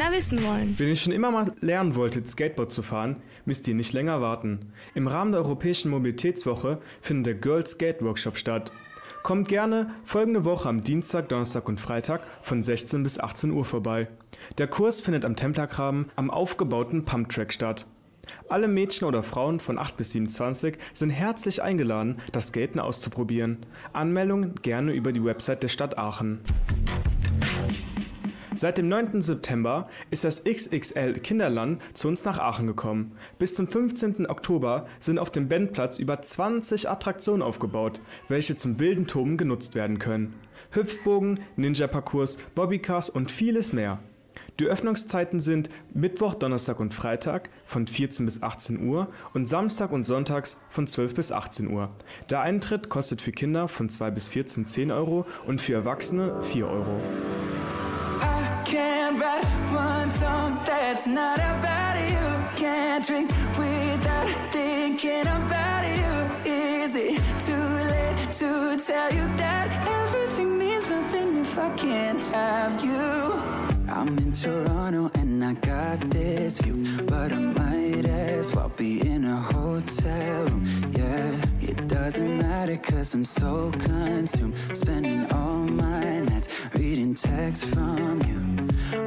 Kinder 0.00 0.16
wissen 0.16 0.42
wollen. 0.42 0.74
Wenn 0.78 0.88
ihr 0.88 0.96
schon 0.96 1.12
immer 1.12 1.30
mal 1.30 1.52
lernen 1.60 1.94
wolltet, 1.94 2.26
Skateboard 2.26 2.72
zu 2.72 2.82
fahren, 2.82 3.16
müsst 3.44 3.68
ihr 3.68 3.74
nicht 3.74 3.92
länger 3.92 4.22
warten. 4.22 4.72
Im 4.94 5.06
Rahmen 5.06 5.32
der 5.32 5.42
Europäischen 5.42 5.90
Mobilitätswoche 5.90 6.78
findet 7.02 7.26
der 7.26 7.34
Girl 7.34 7.66
Skate 7.66 8.00
Workshop 8.00 8.38
statt. 8.38 8.72
Kommt 9.22 9.48
gerne 9.48 9.90
folgende 10.04 10.46
Woche 10.46 10.70
am 10.70 10.82
Dienstag, 10.84 11.28
Donnerstag 11.28 11.68
und 11.68 11.78
Freitag 11.78 12.22
von 12.40 12.62
16 12.62 13.02
bis 13.02 13.20
18 13.20 13.50
Uhr 13.50 13.66
vorbei. 13.66 14.08
Der 14.56 14.68
Kurs 14.68 15.02
findet 15.02 15.26
am 15.26 15.36
Templergraben 15.36 16.10
am 16.16 16.30
aufgebauten 16.30 17.04
Pumptrack 17.04 17.52
statt. 17.52 17.86
Alle 18.48 18.68
Mädchen 18.68 19.06
oder 19.06 19.22
Frauen 19.22 19.60
von 19.60 19.76
8 19.76 19.98
bis 19.98 20.12
27 20.12 20.78
sind 20.94 21.10
herzlich 21.10 21.60
eingeladen, 21.60 22.22
das 22.32 22.48
Skaten 22.48 22.80
auszuprobieren. 22.80 23.66
Anmeldungen 23.92 24.54
gerne 24.62 24.92
über 24.94 25.12
die 25.12 25.22
Website 25.22 25.62
der 25.62 25.68
Stadt 25.68 25.98
Aachen. 25.98 26.40
Seit 28.60 28.76
dem 28.76 28.90
9. 28.90 29.22
September 29.22 29.88
ist 30.10 30.22
das 30.24 30.44
XXL 30.44 31.14
Kinderland 31.14 31.80
zu 31.94 32.08
uns 32.08 32.26
nach 32.26 32.38
Aachen 32.38 32.66
gekommen. 32.66 33.12
Bis 33.38 33.54
zum 33.54 33.66
15. 33.66 34.26
Oktober 34.26 34.84
sind 34.98 35.18
auf 35.18 35.30
dem 35.30 35.48
Bandplatz 35.48 35.98
über 35.98 36.20
20 36.20 36.90
Attraktionen 36.90 37.40
aufgebaut, 37.40 38.02
welche 38.28 38.56
zum 38.56 38.78
wilden 38.78 39.06
Toben 39.06 39.38
genutzt 39.38 39.74
werden 39.74 39.98
können. 39.98 40.34
Hüpfbogen, 40.72 41.40
Ninja-Parcours, 41.56 42.36
Bobbycars 42.54 43.08
und 43.08 43.30
vieles 43.30 43.72
mehr. 43.72 43.98
Die 44.58 44.66
Öffnungszeiten 44.66 45.40
sind 45.40 45.70
Mittwoch, 45.94 46.34
Donnerstag 46.34 46.80
und 46.80 46.92
Freitag 46.92 47.48
von 47.64 47.86
14 47.86 48.26
bis 48.26 48.42
18 48.42 48.86
Uhr 48.86 49.08
und 49.32 49.46
Samstag 49.46 49.90
und 49.90 50.04
Sonntags 50.04 50.58
von 50.68 50.86
12 50.86 51.14
bis 51.14 51.32
18 51.32 51.70
Uhr. 51.70 51.88
Der 52.28 52.42
Eintritt 52.42 52.90
kostet 52.90 53.22
für 53.22 53.32
Kinder 53.32 53.68
von 53.68 53.88
2 53.88 54.10
bis 54.10 54.28
14 54.28 54.66
10 54.66 54.90
Euro 54.90 55.24
und 55.46 55.62
für 55.62 55.72
Erwachsene 55.72 56.42
4 56.42 56.66
Euro. 56.66 57.00
Can't 59.10 59.22
write 59.22 59.44
one 59.72 60.08
song 60.08 60.60
that's 60.64 61.08
not 61.08 61.40
about 61.40 61.96
you. 61.98 62.56
Can't 62.56 63.04
drink 63.04 63.28
without 63.58 64.52
thinking 64.52 65.22
about 65.22 65.82
you. 65.84 66.52
Is 66.52 66.94
it 66.94 67.20
too 67.40 67.54
late 67.90 68.32
to 68.34 68.78
tell 68.78 69.12
you 69.12 69.26
that 69.36 69.66
everything 70.04 70.56
means 70.56 70.88
nothing 70.88 71.38
if 71.38 71.58
I 71.58 71.70
can't 71.70 72.20
have 72.32 72.84
you? 72.84 73.32
I'm 73.88 74.16
in 74.18 74.32
Toronto 74.32 75.10
and 75.14 75.44
I 75.44 75.54
got 75.54 76.08
this 76.08 76.60
view, 76.60 76.84
but 77.06 77.32
I 77.32 77.38
might 77.38 78.06
as 78.06 78.54
well 78.54 78.70
be 78.76 79.00
in 79.00 79.24
a 79.24 79.36
hotel 79.36 80.44
room. 80.44 80.64
Yeah, 80.92 81.49
it 81.70 81.86
doesn't 81.86 82.38
matter 82.38 82.76
cause 82.76 83.14
I'm 83.14 83.24
so 83.24 83.70
consumed, 83.78 84.54
spending 84.74 85.30
all 85.30 85.64
my 85.84 86.20
nights 86.20 86.48
reading 86.74 87.14
texts 87.14 87.64
from 87.72 88.20
you. 88.28 88.38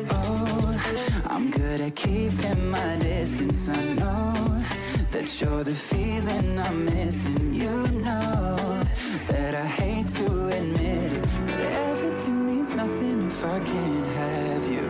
Oh, 0.10 1.21
I'm 1.26 1.52
good 1.52 1.82
at 1.82 1.95
keeping 1.95 2.69
my 2.69 2.95
distance. 2.97 3.67
I 3.69 3.84
know 3.99 4.63
that 5.12 5.28
you're 5.41 5.63
the 5.63 5.73
feeling 5.73 6.58
I'm 6.58 6.86
missing. 6.86 7.54
You 7.54 7.76
know 8.06 8.82
that 9.28 9.54
I 9.56 9.65
hate 9.82 10.08
to 10.19 10.28
admit 10.47 11.12
it, 11.19 11.26
but 11.45 11.60
everything 11.89 12.45
means 12.45 12.73
nothing 12.73 13.26
if 13.26 13.45
I 13.45 13.60
can't 13.60 14.08
have 14.21 14.63
you. 14.76 14.88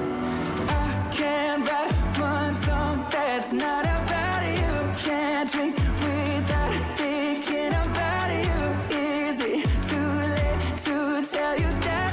I 0.70 1.10
can't 1.12 1.62
write 1.68 1.94
one 2.20 2.56
song 2.56 3.06
that's 3.10 3.52
not 3.52 3.86
about 3.86 4.44
you. 4.60 4.74
Can't 5.06 5.52
drink 5.52 5.93
thinking 7.54 7.74
about 7.74 8.30
you. 8.32 8.98
Is 8.98 9.40
it 9.40 9.66
too 9.84 9.96
late 9.98 10.78
to 10.78 11.26
tell 11.26 11.56
you 11.56 11.70
that 11.82 12.13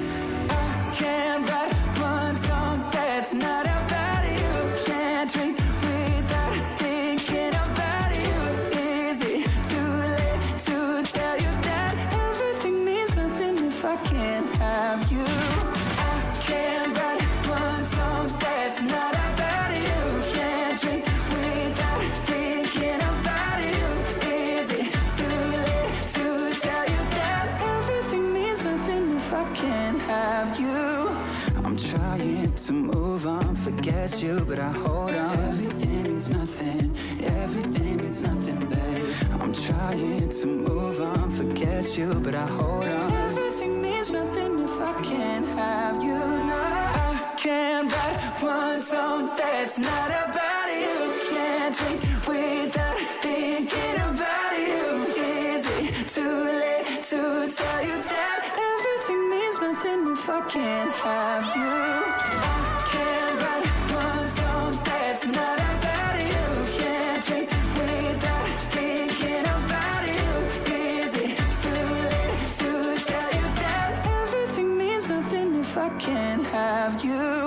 Can't 1.01 1.49
write 1.49 1.73
one 1.97 2.37
song 2.37 2.87
that's 2.91 3.33
not 3.33 3.65
about 3.65 4.00
to 32.67 32.73
move 32.73 33.25
on, 33.25 33.55
forget 33.55 34.21
you, 34.21 34.39
but 34.47 34.59
I 34.59 34.71
hold 34.71 35.15
on. 35.15 35.39
Everything 35.39 36.03
means 36.03 36.29
nothing, 36.29 36.95
everything 37.23 37.97
means 37.97 38.21
nothing, 38.21 38.59
babe. 38.67 39.41
I'm 39.41 39.51
trying 39.51 40.29
to 40.29 40.47
move 40.47 41.01
on, 41.01 41.31
forget 41.31 41.97
you, 41.97 42.13
but 42.13 42.35
I 42.35 42.45
hold 42.45 42.87
on. 42.87 43.11
Everything 43.11 43.81
means 43.81 44.11
nothing 44.11 44.63
if 44.63 44.79
I 44.79 44.93
can't 45.01 45.47
have 45.47 46.03
you. 46.03 46.19
No, 46.49 46.61
I 46.61 47.33
can't 47.35 47.91
write 47.91 48.43
one 48.43 48.81
song 48.81 49.31
that's 49.35 49.79
not 49.79 50.09
about 50.11 50.67
you. 50.83 50.97
Can't 51.31 51.75
drink 51.75 52.01
without 52.27 52.97
thinking 53.25 53.95
about 54.11 54.53
you. 54.65 54.85
Is 55.17 55.65
it 55.65 56.07
too 56.15 56.43
late 56.61 57.03
to 57.05 57.51
tell 57.57 57.81
you 57.81 57.97
that 58.13 58.39
everything 58.69 59.29
means 59.31 59.59
nothing 59.59 60.11
if 60.11 60.29
I 60.29 60.41
can't 60.47 60.91
have 60.91 61.55
you? 61.55 62.20
Have 76.91 77.05
you? 77.05 77.40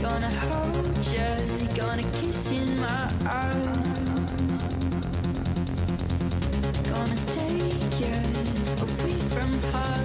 Gonna 0.00 0.30
hold 0.30 0.98
ya, 1.12 1.28
gonna 1.76 2.02
kiss 2.02 2.52
you 2.52 2.62
in 2.62 2.80
my 2.80 3.12
arms. 3.28 4.62
Gonna 6.88 7.16
take 7.36 8.00
you 8.00 8.18
away 8.86 9.18
from 9.34 9.52
her. 9.72 9.96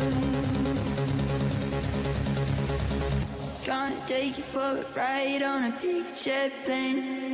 Gonna 3.66 3.96
take 4.06 4.38
you 4.38 4.44
for 4.44 4.60
a 4.60 4.86
ride 4.94 5.44
on 5.44 5.64
a 5.64 5.72
big 5.82 6.06
jet 6.16 6.52
plane. 6.66 7.25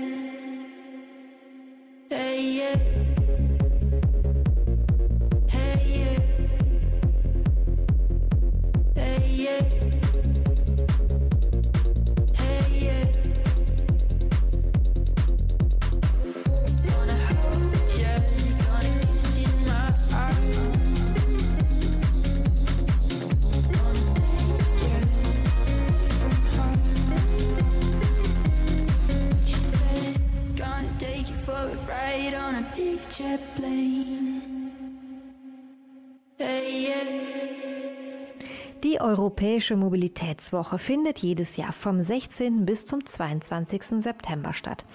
Europäische 39.41 39.75
Mobilitätswoche 39.75 40.77
findet 40.77 41.17
jedes 41.17 41.57
Jahr 41.57 41.71
vom 41.71 41.99
16. 41.99 42.63
bis 42.63 42.85
zum 42.85 43.03
22. 43.03 43.81
September 43.97 44.53
statt. 44.53 44.85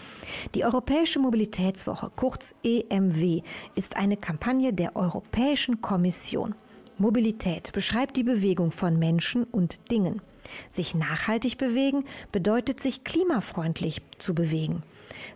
Die 0.54 0.64
Europäische 0.64 1.18
Mobilitätswoche, 1.18 2.12
kurz 2.14 2.54
EMW, 2.62 3.42
ist 3.74 3.96
eine 3.96 4.16
Kampagne 4.16 4.72
der 4.72 4.94
Europäischen 4.94 5.80
Kommission. 5.80 6.54
Mobilität 6.96 7.72
beschreibt 7.72 8.16
die 8.16 8.22
Bewegung 8.22 8.70
von 8.70 9.00
Menschen 9.00 9.42
und 9.42 9.90
Dingen. 9.90 10.22
Sich 10.70 10.94
nachhaltig 10.94 11.59
bewegen 11.59 12.04
bedeutet 12.30 12.78
sich 12.78 13.02
klimafreundlich 13.02 14.00
zu 14.18 14.32
bewegen. 14.32 14.85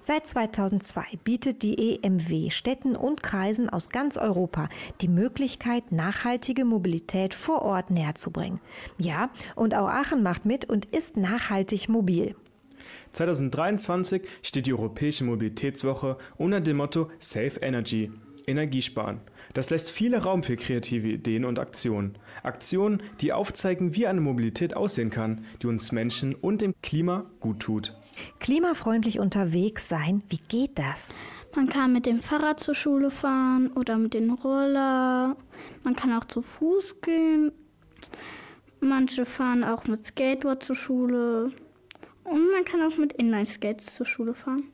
Seit 0.01 0.27
2002 0.27 1.19
bietet 1.25 1.63
die 1.63 1.99
EMW 2.03 2.51
Städten 2.51 2.97
und 2.97 3.23
Kreisen 3.23 3.69
aus 3.69 3.91
ganz 3.91 4.17
Europa 4.17 4.69
die 5.01 5.09
Möglichkeit, 5.09 5.93
nachhaltige 5.93 6.65
Mobilität 6.65 7.35
vor 7.35 7.63
Ort 7.63 7.91
näherzubringen. 7.91 8.61
Ja, 8.99 9.31
und 9.57 9.75
auch 9.75 9.89
Aachen 9.89 10.23
macht 10.23 10.45
mit 10.45 10.65
und 10.65 10.87
ist 10.87 11.17
nachhaltig 11.17 11.89
mobil. 11.89 12.35
2023 13.13 14.23
steht 14.43 14.67
die 14.67 14.73
Europäische 14.73 15.25
Mobilitätswoche 15.25 16.17
unter 16.37 16.61
dem 16.61 16.77
Motto 16.77 17.11
Save 17.19 17.61
Energy. 17.61 18.11
Energiesparen. 18.47 19.21
Das 19.55 19.71
lässt 19.71 19.91
viele 19.91 20.23
Raum 20.23 20.43
für 20.43 20.57
kreative 20.57 21.09
Ideen 21.09 21.45
und 21.45 21.59
Aktionen. 21.59 22.17
Aktionen, 22.43 23.03
die 23.21 23.33
aufzeigen, 23.33 23.95
wie 23.95 24.07
eine 24.07 24.21
Mobilität 24.21 24.75
aussehen 24.75 25.11
kann, 25.11 25.45
die 25.63 25.67
uns 25.67 25.93
Menschen 25.93 26.35
und 26.35 26.63
dem 26.63 26.75
Klima 26.83 27.27
gut 27.41 27.61
tut. 27.61 27.95
Klimafreundlich 28.39 29.19
unterwegs 29.19 29.89
sein, 29.89 30.23
wie 30.29 30.41
geht 30.49 30.79
das? 30.79 31.15
Man 31.55 31.69
kann 31.69 31.93
mit 31.93 32.07
dem 32.07 32.21
Fahrrad 32.21 32.61
zur 32.61 32.75
Schule 32.75 33.11
fahren 33.11 33.73
oder 33.75 33.99
mit 33.99 34.15
dem 34.15 34.33
Roller. 34.33 35.37
Man 35.83 35.97
kann 35.97 36.13
auch 36.13 36.25
zu 36.25 36.43
Fuß 36.43 37.01
gehen. 37.01 37.53
Manche 38.81 39.27
fahren 39.27 39.65
auch 39.65 39.85
mit 39.85 40.07
Skateboard 40.07 40.63
zur 40.63 40.77
Schule. 40.77 41.53
Und 42.25 42.51
man 42.53 42.65
kann 42.65 42.83
auch 42.83 42.97
mit 42.97 43.13
Inline-Skates 43.15 43.95
zur 43.95 44.07
Schule 44.07 44.35
fahren. 44.35 44.71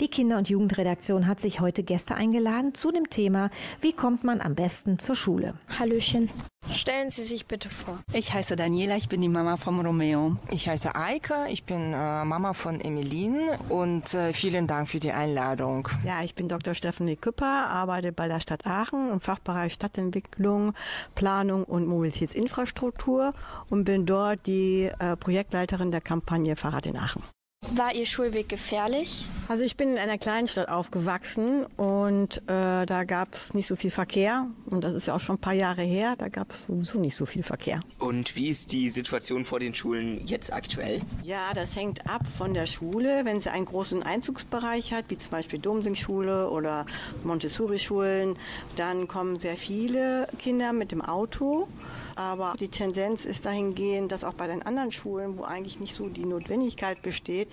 Die 0.00 0.08
Kinder- 0.08 0.38
und 0.38 0.48
Jugendredaktion 0.48 1.26
hat 1.26 1.40
sich 1.40 1.60
heute 1.60 1.82
Gäste 1.82 2.14
eingeladen 2.14 2.74
zu 2.74 2.90
dem 2.90 3.10
Thema, 3.10 3.50
wie 3.80 3.92
kommt 3.92 4.24
man 4.24 4.40
am 4.40 4.54
besten 4.54 4.98
zur 4.98 5.16
Schule. 5.16 5.54
Hallöchen. 5.78 6.30
Stellen 6.70 7.10
Sie 7.10 7.24
sich 7.24 7.46
bitte 7.46 7.68
vor. 7.68 7.98
Ich 8.12 8.32
heiße 8.32 8.56
Daniela, 8.56 8.96
ich 8.96 9.08
bin 9.08 9.20
die 9.20 9.28
Mama 9.28 9.56
vom 9.56 9.80
Romeo. 9.80 10.36
Ich 10.50 10.68
heiße 10.68 10.94
Eike, 10.94 11.46
ich 11.48 11.64
bin 11.64 11.92
äh, 11.92 12.24
Mama 12.24 12.52
von 12.52 12.80
Emeline 12.80 13.58
und 13.68 14.14
äh, 14.14 14.32
vielen 14.32 14.66
Dank 14.66 14.88
für 14.88 15.00
die 15.00 15.12
Einladung. 15.12 15.88
Ja, 16.04 16.22
ich 16.22 16.34
bin 16.34 16.48
Dr. 16.48 16.74
Stephanie 16.74 17.16
Küpper, 17.16 17.68
arbeite 17.68 18.12
bei 18.12 18.28
der 18.28 18.40
Stadt 18.40 18.66
Aachen 18.66 19.10
im 19.10 19.20
Fachbereich 19.20 19.74
Stadtentwicklung, 19.74 20.72
Planung 21.14 21.64
und 21.64 21.86
Mobilitätsinfrastruktur 21.86 23.32
und 23.68 23.84
bin 23.84 24.06
dort 24.06 24.46
die 24.46 24.90
äh, 24.98 25.16
Projektleiterin 25.16 25.90
der 25.90 26.00
Kampagne 26.00 26.56
Fahrrad 26.56 26.86
in 26.86 26.96
Aachen. 26.96 27.22
War 27.70 27.94
Ihr 27.94 28.04
Schulweg 28.04 28.48
gefährlich? 28.48 29.26
Also 29.48 29.62
ich 29.62 29.76
bin 29.76 29.92
in 29.92 29.98
einer 29.98 30.18
Kleinstadt 30.18 30.68
aufgewachsen 30.68 31.64
und 31.76 32.38
äh, 32.48 32.84
da 32.84 33.04
gab 33.04 33.32
es 33.32 33.54
nicht 33.54 33.66
so 33.66 33.76
viel 33.76 33.90
Verkehr. 33.90 34.46
Und 34.66 34.84
das 34.84 34.94
ist 34.94 35.06
ja 35.06 35.14
auch 35.14 35.20
schon 35.20 35.36
ein 35.36 35.40
paar 35.40 35.54
Jahre 35.54 35.82
her, 35.82 36.14
da 36.18 36.28
gab 36.28 36.50
es 36.50 36.66
sowieso 36.66 36.98
nicht 36.98 37.16
so 37.16 37.24
viel 37.24 37.42
Verkehr. 37.42 37.80
Und 37.98 38.36
wie 38.36 38.48
ist 38.48 38.72
die 38.72 38.90
Situation 38.90 39.44
vor 39.44 39.58
den 39.60 39.74
Schulen 39.74 40.26
jetzt 40.26 40.52
aktuell? 40.52 41.00
Ja, 41.22 41.54
das 41.54 41.74
hängt 41.74 42.06
ab 42.06 42.26
von 42.36 42.52
der 42.52 42.66
Schule. 42.66 43.22
Wenn 43.24 43.40
sie 43.40 43.50
einen 43.50 43.66
großen 43.66 44.02
Einzugsbereich 44.02 44.92
hat, 44.92 45.06
wie 45.08 45.16
zum 45.16 45.30
Beispiel 45.30 45.58
Domsing-Schule 45.58 46.50
oder 46.50 46.84
Montessori-Schulen, 47.24 48.36
dann 48.76 49.08
kommen 49.08 49.38
sehr 49.38 49.56
viele 49.56 50.26
Kinder 50.38 50.72
mit 50.72 50.92
dem 50.92 51.00
Auto. 51.00 51.68
Aber 52.16 52.54
die 52.58 52.68
Tendenz 52.68 53.24
ist 53.24 53.44
dahingehend, 53.44 54.12
dass 54.12 54.24
auch 54.24 54.34
bei 54.34 54.46
den 54.46 54.62
anderen 54.62 54.92
Schulen, 54.92 55.38
wo 55.38 55.44
eigentlich 55.44 55.80
nicht 55.80 55.94
so 55.94 56.08
die 56.08 56.24
Notwendigkeit 56.26 57.02
besteht, 57.02 57.48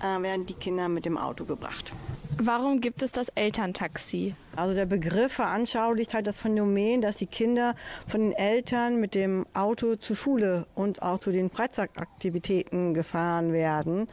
äh, 0.00 0.22
werden 0.22 0.46
die 0.46 0.54
Kinder 0.54 0.88
mit 0.88 1.04
dem 1.06 1.18
Auto 1.18 1.44
gebracht. 1.44 1.92
Warum 2.38 2.80
gibt 2.80 3.02
es 3.02 3.12
das 3.12 3.28
Elterntaxi? 3.30 4.34
Also 4.56 4.74
der 4.74 4.86
Begriff 4.86 5.32
veranschaulicht 5.32 6.12
halt 6.12 6.26
das 6.26 6.40
Phänomen, 6.40 7.00
dass 7.00 7.16
die 7.16 7.26
Kinder 7.26 7.74
von 8.06 8.20
den 8.20 8.32
Eltern 8.32 9.00
mit 9.00 9.14
dem 9.14 9.46
Auto 9.54 9.96
zur 9.96 10.16
Schule 10.16 10.66
und 10.74 11.02
auch 11.02 11.18
zu 11.18 11.32
den 11.32 11.50
Freizeitaktivitäten 11.50 12.92
gefahren 12.94 13.52
werden, 13.52 14.06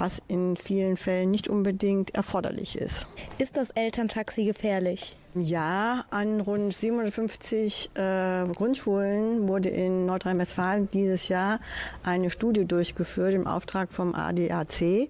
was 0.00 0.20
in 0.28 0.56
vielen 0.56 0.96
Fällen 0.96 1.30
nicht 1.30 1.48
unbedingt 1.48 2.14
erforderlich 2.14 2.76
ist. 2.76 3.06
Ist 3.38 3.56
das 3.56 3.70
Elterntaxi 3.70 4.44
gefährlich? 4.44 5.16
Ja, 5.34 6.04
an 6.10 6.40
rund 6.40 6.74
750 6.74 7.90
äh, 7.94 8.46
Grundschulen 8.48 9.46
wurde 9.46 9.68
in 9.68 10.06
Nordrhein-Westfalen 10.06 10.88
dieses 10.88 11.28
Jahr 11.28 11.60
eine 12.02 12.30
Studie 12.30 12.64
durchgeführt 12.64 13.34
im 13.34 13.46
Auftrag 13.46 13.92
vom 13.92 14.14
ADAC. 14.14 15.08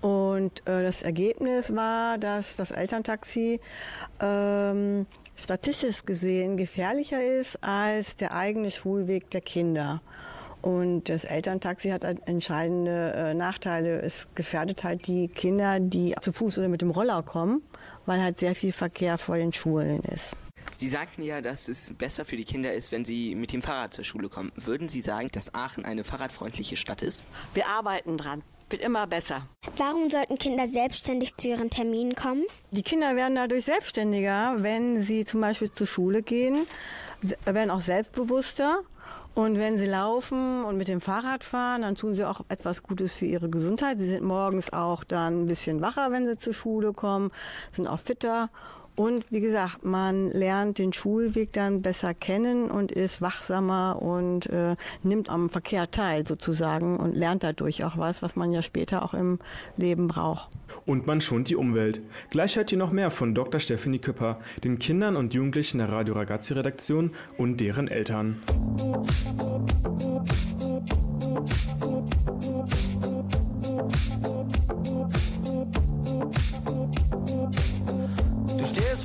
Und 0.00 0.66
äh, 0.66 0.82
das 0.82 1.02
Ergebnis 1.02 1.74
war, 1.74 2.16
dass 2.16 2.56
das 2.56 2.70
Elterntaxi 2.70 3.60
ähm, 4.20 5.06
statistisch 5.36 6.04
gesehen 6.06 6.56
gefährlicher 6.56 7.22
ist 7.22 7.62
als 7.62 8.16
der 8.16 8.32
eigene 8.34 8.70
Schulweg 8.70 9.28
der 9.30 9.40
Kinder. 9.40 10.00
Und 10.68 11.08
das 11.08 11.24
Elterntaxi 11.24 11.88
hat 11.88 12.04
halt 12.04 12.28
entscheidende 12.28 13.14
äh, 13.14 13.32
Nachteile. 13.32 14.02
Es 14.02 14.26
gefährdet 14.34 14.84
halt 14.84 15.06
die 15.06 15.28
Kinder, 15.28 15.80
die 15.80 16.14
zu 16.20 16.30
Fuß 16.30 16.58
oder 16.58 16.68
mit 16.68 16.82
dem 16.82 16.90
Roller 16.90 17.22
kommen, 17.22 17.62
weil 18.04 18.20
halt 18.20 18.38
sehr 18.38 18.54
viel 18.54 18.72
Verkehr 18.72 19.16
vor 19.16 19.38
den 19.38 19.50
Schulen 19.54 20.00
ist. 20.00 20.36
Sie 20.72 20.88
sagten 20.88 21.22
ja, 21.22 21.40
dass 21.40 21.68
es 21.68 21.94
besser 21.94 22.26
für 22.26 22.36
die 22.36 22.44
Kinder 22.44 22.74
ist, 22.74 22.92
wenn 22.92 23.06
sie 23.06 23.34
mit 23.34 23.54
dem 23.54 23.62
Fahrrad 23.62 23.94
zur 23.94 24.04
Schule 24.04 24.28
kommen. 24.28 24.52
Würden 24.56 24.90
Sie 24.90 25.00
sagen, 25.00 25.30
dass 25.32 25.54
Aachen 25.54 25.86
eine 25.86 26.04
fahrradfreundliche 26.04 26.76
Stadt 26.76 27.00
ist? 27.00 27.24
Wir 27.54 27.66
arbeiten 27.66 28.18
dran. 28.18 28.42
Wird 28.68 28.82
immer 28.82 29.06
besser. 29.06 29.48
Warum 29.78 30.10
sollten 30.10 30.36
Kinder 30.36 30.66
selbstständig 30.66 31.34
zu 31.38 31.48
ihren 31.48 31.70
Terminen 31.70 32.14
kommen? 32.14 32.44
Die 32.72 32.82
Kinder 32.82 33.16
werden 33.16 33.36
dadurch 33.36 33.64
selbstständiger, 33.64 34.56
wenn 34.58 35.02
sie 35.02 35.24
zum 35.24 35.40
Beispiel 35.40 35.72
zur 35.72 35.86
Schule 35.86 36.20
gehen, 36.20 36.66
werden 37.46 37.70
auch 37.70 37.80
selbstbewusster. 37.80 38.82
Und 39.38 39.56
wenn 39.56 39.78
sie 39.78 39.86
laufen 39.86 40.64
und 40.64 40.76
mit 40.78 40.88
dem 40.88 41.00
Fahrrad 41.00 41.44
fahren, 41.44 41.82
dann 41.82 41.94
tun 41.94 42.12
sie 42.12 42.24
auch 42.24 42.40
etwas 42.48 42.82
Gutes 42.82 43.14
für 43.14 43.24
ihre 43.24 43.48
Gesundheit. 43.48 44.00
Sie 44.00 44.08
sind 44.08 44.24
morgens 44.24 44.72
auch 44.72 45.04
dann 45.04 45.44
ein 45.44 45.46
bisschen 45.46 45.80
wacher, 45.80 46.10
wenn 46.10 46.26
sie 46.26 46.36
zur 46.36 46.54
Schule 46.54 46.92
kommen, 46.92 47.30
sind 47.70 47.86
auch 47.86 48.00
fitter. 48.00 48.50
Und 48.98 49.30
wie 49.30 49.40
gesagt, 49.40 49.84
man 49.84 50.28
lernt 50.32 50.78
den 50.78 50.92
Schulweg 50.92 51.52
dann 51.52 51.82
besser 51.82 52.14
kennen 52.14 52.68
und 52.68 52.90
ist 52.90 53.22
wachsamer 53.22 54.02
und 54.02 54.46
äh, 54.46 54.74
nimmt 55.04 55.30
am 55.30 55.50
Verkehr 55.50 55.88
teil 55.92 56.26
sozusagen 56.26 56.96
und 56.96 57.14
lernt 57.14 57.44
dadurch 57.44 57.84
auch 57.84 57.96
was, 57.96 58.22
was 58.22 58.34
man 58.34 58.52
ja 58.52 58.60
später 58.60 59.04
auch 59.04 59.14
im 59.14 59.38
Leben 59.76 60.08
braucht. 60.08 60.48
Und 60.84 61.06
man 61.06 61.20
schont 61.20 61.48
die 61.48 61.54
Umwelt. 61.54 62.00
Gleich 62.30 62.56
hört 62.56 62.72
ihr 62.72 62.78
noch 62.78 62.90
mehr 62.90 63.12
von 63.12 63.36
Dr. 63.36 63.60
Stephanie 63.60 64.00
Küpper, 64.00 64.40
den 64.64 64.80
Kindern 64.80 65.14
und 65.14 65.32
Jugendlichen 65.32 65.78
der 65.78 65.90
Radio 65.90 66.14
Ragazzi 66.14 66.54
Redaktion 66.54 67.12
und 67.36 67.60
deren 67.60 67.86
Eltern. 67.86 68.42
Du 71.80 71.87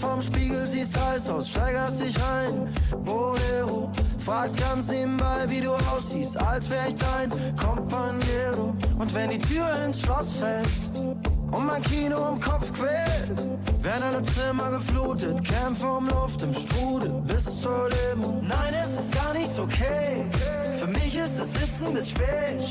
vorm 0.03 0.21
Spiegel, 0.21 0.65
siehst 0.65 0.97
heiß 0.99 1.29
aus, 1.29 1.49
steigerst 1.49 2.01
dich 2.01 2.15
ein. 2.17 2.67
Bolero, 3.03 3.89
fragst 4.17 4.57
ganz 4.57 4.87
nebenbei, 4.87 5.45
wie 5.47 5.61
du 5.61 5.71
aussiehst, 5.71 6.37
als 6.37 6.69
wär 6.69 6.87
ich 6.87 6.95
dein 6.95 7.29
Companiero. 7.55 8.75
Und 8.99 9.13
wenn 9.15 9.29
die 9.29 9.39
Tür 9.39 9.71
ins 9.85 10.01
Schloss 10.01 10.33
fällt 10.33 10.67
und 11.51 11.65
mein 11.65 11.81
Kino 11.83 12.17
im 12.29 12.39
Kopf 12.39 12.71
quält, 12.73 13.47
werden 13.81 14.03
alle 14.03 14.21
Zimmer 14.23 14.71
geflutet, 14.71 15.43
Kämpfe 15.43 15.87
um 15.87 16.07
Luft 16.07 16.43
im 16.43 16.53
Strudel 16.53 17.21
bis 17.25 17.61
zur 17.61 17.89
Demo. 17.89 18.41
Nein, 18.41 18.73
es 18.83 18.99
ist 18.99 19.11
gar 19.11 19.33
nichts 19.33 19.57
okay. 19.57 20.25
Für 20.79 20.87
mich 20.87 21.17
ist 21.17 21.39
es 21.39 21.53
Sitzen 21.53 21.93
bis 21.93 22.09
spät. 22.09 22.61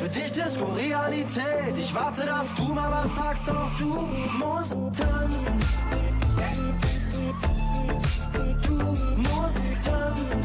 Für 0.00 0.08
dich 0.08 0.32
Disco-Realität. 0.32 1.78
Ich 1.78 1.94
warte, 1.94 2.22
dass 2.22 2.46
du 2.56 2.72
mal 2.72 2.90
was 2.90 3.14
sagst, 3.14 3.46
doch 3.46 3.70
du 3.78 4.08
musst 4.38 4.80
tanzen. 4.98 5.60
Du 8.66 8.74
musst 9.16 9.58
tanzen. 9.84 10.40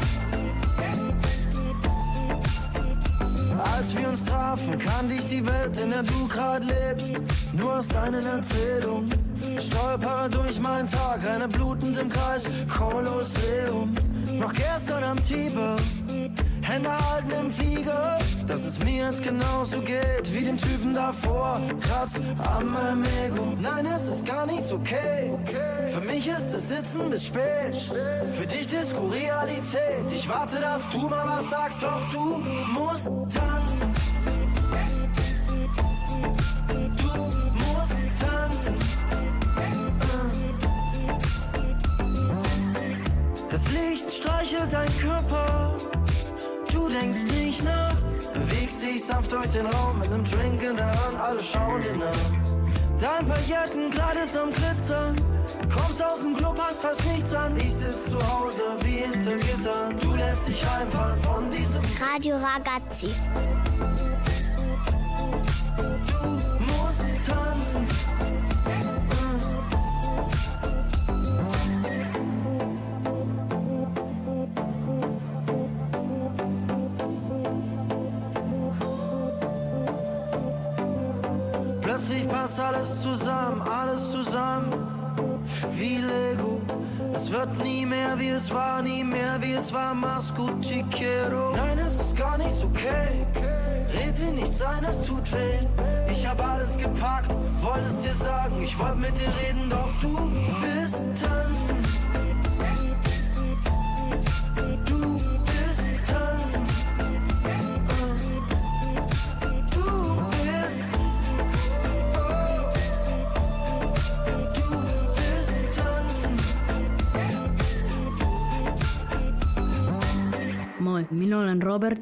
Als 3.58 3.96
wir 3.96 4.08
uns 4.08 4.24
trafen, 4.24 4.78
kannte 4.78 5.14
ich 5.14 5.26
die 5.26 5.44
Welt, 5.46 5.78
in 5.80 5.90
der 5.90 6.02
du 6.02 6.28
grad 6.28 6.64
lebst. 6.64 7.20
Nur 7.52 7.78
aus 7.78 7.88
deinen 7.88 8.24
Erzählungen. 8.24 9.10
Stolpere 9.58 10.28
durch 10.30 10.60
meinen 10.60 10.88
Tag, 10.88 11.24
renne 11.24 11.48
blutend 11.48 11.98
im 11.98 12.08
Kreis, 12.08 12.48
Kolosseum. 12.68 13.94
Noch 14.38 14.52
gestern 14.52 15.02
am 15.02 15.22
Tiber, 15.22 15.76
Hände 16.62 16.90
halten 16.90 17.30
im 17.40 17.50
Flieger. 17.50 18.18
Dass 18.48 18.64
es 18.64 18.78
mir 18.82 19.04
jetzt 19.04 19.22
genauso 19.22 19.80
geht 19.82 20.32
wie 20.32 20.44
dem 20.44 20.56
Typen 20.56 20.94
davor. 20.94 21.60
Kratz 21.80 22.18
an 22.56 22.66
meinem 22.66 23.04
Ego. 23.24 23.54
Nein, 23.60 23.86
es 23.86 24.08
ist 24.08 24.26
gar 24.26 24.46
nichts 24.46 24.72
okay. 24.72 25.34
Für 25.92 26.00
mich 26.00 26.26
ist 26.26 26.54
es 26.54 26.68
Sitzen 26.68 27.10
bis 27.10 27.26
spät. 27.26 27.76
Für 28.32 28.46
dich 28.46 28.66
Disco-Realität. 28.66 30.10
Ich 30.10 30.28
warte, 30.28 30.60
dass 30.60 30.80
du 30.90 31.08
mal 31.08 31.26
was 31.26 31.50
sagst, 31.50 31.82
doch 31.82 32.00
du 32.10 32.42
musst 32.72 33.04
tanzen. 33.04 33.94
Du 36.96 37.18
musst 37.52 37.96
tanzen. 38.18 38.74
Das 43.50 43.62
Licht 43.72 44.10
streichelt 44.10 44.72
dein 44.72 44.98
Körper. 44.98 45.74
Du 46.72 46.88
denkst 46.88 47.24
nicht 47.24 47.62
nach. 47.62 48.07
Bewegst 48.40 48.82
dich 48.82 49.04
sanft 49.04 49.32
durch 49.32 49.48
den 49.48 49.66
Raum 49.66 49.98
mit 49.98 50.08
einem 50.08 50.24
Drink 50.24 50.62
in 50.62 50.76
der 50.76 50.86
Hand. 50.86 51.20
Alle 51.20 51.42
schauen 51.42 51.82
dir 51.82 51.96
nach. 51.96 52.48
Dein 53.00 53.26
Paillettenkleid 53.26 54.16
ist 54.24 54.36
am 54.36 54.52
Glitzern. 54.52 55.16
Kommst 55.72 56.02
aus 56.02 56.20
dem 56.22 56.36
Club, 56.36 56.58
hast 56.58 56.82
fast 56.82 57.04
nichts 57.06 57.34
an. 57.34 57.56
Ich 57.56 57.74
sitz 57.74 58.10
zu 58.10 58.18
Hause 58.18 58.62
wie 58.82 58.98
hinter 58.98 59.36
Gittern. 59.36 59.98
Du 60.00 60.14
lässt 60.14 60.48
dich 60.48 60.64
reinfallen 60.66 61.20
von 61.22 61.50
diesem 61.50 61.82
Radio 62.00 62.36
Ragazzi. 62.36 63.14
Zusammen, 83.48 83.62
alles 83.62 84.10
zusammen. 84.10 84.72
Wie 85.72 85.98
Lego. 85.98 86.60
Es 87.14 87.30
wird 87.30 87.62
nie 87.62 87.86
mehr 87.86 88.18
wie 88.18 88.28
es 88.28 88.52
war, 88.52 88.82
nie 88.82 89.02
mehr 89.02 89.40
wie 89.40 89.52
es 89.52 89.72
war. 89.72 89.94
Mas 89.94 90.32
gut, 90.34 90.62
te 90.62 90.84
quiero. 90.90 91.54
Nein, 91.56 91.78
es 91.78 92.00
ist 92.00 92.16
gar 92.16 92.36
nichts 92.38 92.62
okay. 92.62 93.26
Red 93.94 94.18
dir 94.18 94.32
nichts 94.32 94.60
ein, 94.62 94.84
es 94.84 95.00
tut 95.00 95.32
weh. 95.32 95.66
Ich 96.10 96.26
hab 96.26 96.42
alles 96.42 96.76
gepackt, 96.76 97.36
wollte 97.62 97.86
es 97.86 97.98
dir 98.00 98.14
sagen. 98.14 98.62
Ich 98.62 98.78
wollte 98.78 98.96
mit 98.96 99.14
dir 99.18 99.32
reden, 99.42 99.70
doch 99.70 99.90
du 100.00 100.30
bist 100.60 101.02
tanzen. 101.14 101.37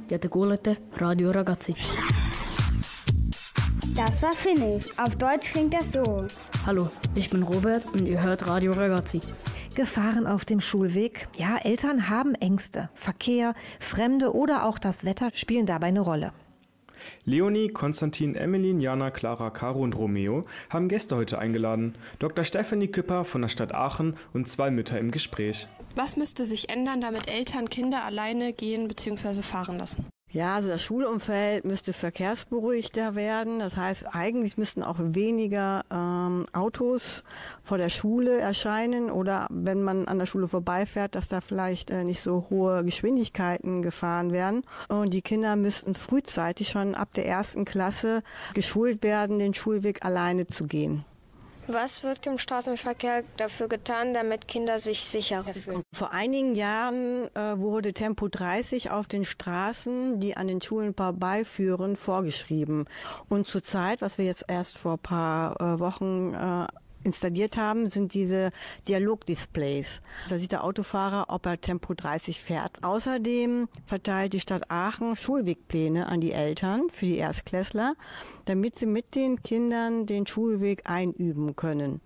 Ja 0.09 0.19
te 0.19 0.29
kuulette 0.29 0.77
Radio 0.99 1.31
Ragazzi. 1.31 1.75
Das 3.97 4.23
war 4.23 4.33
Finnisch. 4.33 4.87
Auf 4.99 5.17
Deutsch 5.17 5.51
klingt 5.53 5.75
das 5.75 5.93
so. 5.93 6.27
Hallo, 6.67 6.89
ich 7.15 7.31
bin 7.31 7.43
Robert 7.43 7.85
und 7.93 8.07
ihr 8.07 8.23
hört 8.23 8.47
Radio 8.47 8.73
Ragazzi. 8.73 9.21
Gefahren 9.75 10.27
auf 10.27 10.45
dem 10.45 10.61
Schulweg. 10.61 11.29
Ja, 11.37 11.57
Eltern 11.59 12.09
haben 12.09 12.35
Ängste. 12.35 12.89
Verkehr, 12.95 13.55
Fremde 13.81 14.35
oder 14.35 14.65
auch 14.65 14.79
das 14.79 15.05
Wetter 15.05 15.31
spielen 15.35 15.67
dabei 15.67 15.89
eine 15.89 16.01
Rolle. 16.01 16.33
Leonie, 17.25 17.69
Konstantin, 17.69 18.35
Emmeline, 18.35 18.83
Jana, 18.83 19.11
Clara, 19.11 19.51
Caro 19.51 19.81
und 19.81 19.95
Romeo 19.95 20.45
haben 20.71 20.89
Gäste 20.89 21.17
heute 21.17 21.39
eingeladen. 21.39 21.95
Dr. 22.19 22.45
Stephanie 22.45 22.89
Küpper 22.89 23.25
von 23.25 23.43
der 23.43 23.49
Stadt 23.49 23.75
Aachen 23.75 24.17
und 24.33 24.49
zwei 24.49 24.71
Mütter 24.71 24.99
im 24.99 25.11
Gespräch. 25.11 25.69
Was 25.95 26.17
müsste 26.17 26.45
sich 26.45 26.69
ändern, 26.69 27.01
damit 27.01 27.29
Eltern 27.29 27.71
Kinder 27.71 28.05
alleine 28.05 28.53
gehen 28.53 28.89
bzw. 28.89 29.43
fahren 29.43 29.79
lassen? 29.79 30.07
Ja, 30.33 30.57
also 30.57 30.69
das 30.69 30.83
Schulumfeld 30.83 31.65
müsste 31.65 31.95
verkehrsberuhigter 31.95 33.15
werden. 33.15 33.59
Das 33.59 33.75
heißt, 33.75 34.05
eigentlich 34.13 34.59
müssten 34.59 34.83
auch 34.83 34.99
weniger 34.99 35.83
ähm, 35.91 36.45
Autos 36.53 37.25
vor 37.63 37.79
der 37.79 37.89
Schule 37.89 38.39
erscheinen 38.39 39.11
oder 39.11 39.47
wenn 39.51 39.83
man 39.83 40.07
an 40.09 40.19
der 40.19 40.27
Schule 40.27 40.47
vorbeifährt, 40.47 41.15
dass 41.15 41.29
da 41.29 41.41
vielleicht 41.41 41.91
äh, 41.91 42.05
nicht 42.05 42.21
so 42.21 42.49
hohe 42.51 42.85
Geschwindigkeiten 42.85 43.81
gefahren 43.81 44.31
werden. 44.31 44.65
Und 44.89 45.15
die 45.15 45.23
Kinder 45.23 45.57
müssten 45.57 45.95
frühzeitig 45.95 46.69
schon 46.69 46.95
ab 46.95 47.15
der 47.15 47.27
ersten 47.27 47.65
Klasse 47.65 48.23
geschult 48.53 49.03
werden, 49.03 49.39
den 49.39 49.55
Schulweg 49.55 50.05
alleine 50.05 50.47
zu 50.49 50.67
gehen. 50.67 51.05
Was 51.69 52.05
wird 52.05 52.27
im 52.27 52.39
Straßenverkehr 52.39 53.25
dafür 53.37 53.69
getan, 53.69 54.15
damit 54.15 54.47
Kinder 54.47 54.79
sich 54.79 55.01
sicherer 55.01 55.53
fühlen? 55.53 55.83
Vor 55.93 56.13
einigen 56.13 56.55
Jahren 56.55 57.29
äh, 57.35 57.59
wurde 57.59 57.93
Tempo 57.93 58.29
30 58.29 58.91
auf 58.91 59.09
den 59.09 59.25
Straßen, 59.25 60.21
die 60.21 60.37
an 60.37 60.47
den 60.47 60.61
Schulen 60.61 60.95
vorbeiführen, 60.95 61.97
vorgeschrieben. 61.97 62.87
Und 63.29 63.49
zurzeit, 63.49 64.01
was 64.01 64.17
wir 64.17 64.25
jetzt 64.25 64.45
erst 64.47 64.79
vor 64.79 64.93
ein 64.93 64.99
paar 64.99 65.61
äh, 65.61 65.81
Wochen 65.81 66.35
äh, 66.35 66.67
installiert 67.07 67.57
haben, 67.57 67.89
sind 67.89 68.13
diese 68.13 68.51
Dialogdisplays. 68.87 70.01
Da 70.29 70.39
sieht 70.39 70.53
der 70.53 70.65
Autofahrer, 70.65 71.27
ob 71.29 71.47
er 71.47 71.61
Tempo 71.61 71.95
30 71.95 72.41
fährt. 72.41 72.83
Außerdem 72.83 73.69
verteilt 73.87 74.33
die 74.33 74.41
Stadt 74.41 74.71
Aachen 74.71 75.17
Schulwegpläne 75.17 76.07
an 76.07 76.21
die 76.21 76.33
Eltern 76.33 76.91
für 76.91 77.07
die 77.07 77.17
Erstklässler, 77.17 77.95
damit 78.45 78.77
sie 78.77 78.87
mit 78.87 79.15
den 79.15 79.43
Kindern 79.43 80.07
den 80.07 80.27
Schulweg 80.27 80.83
einüben 80.85 81.57
können. 81.57 82.01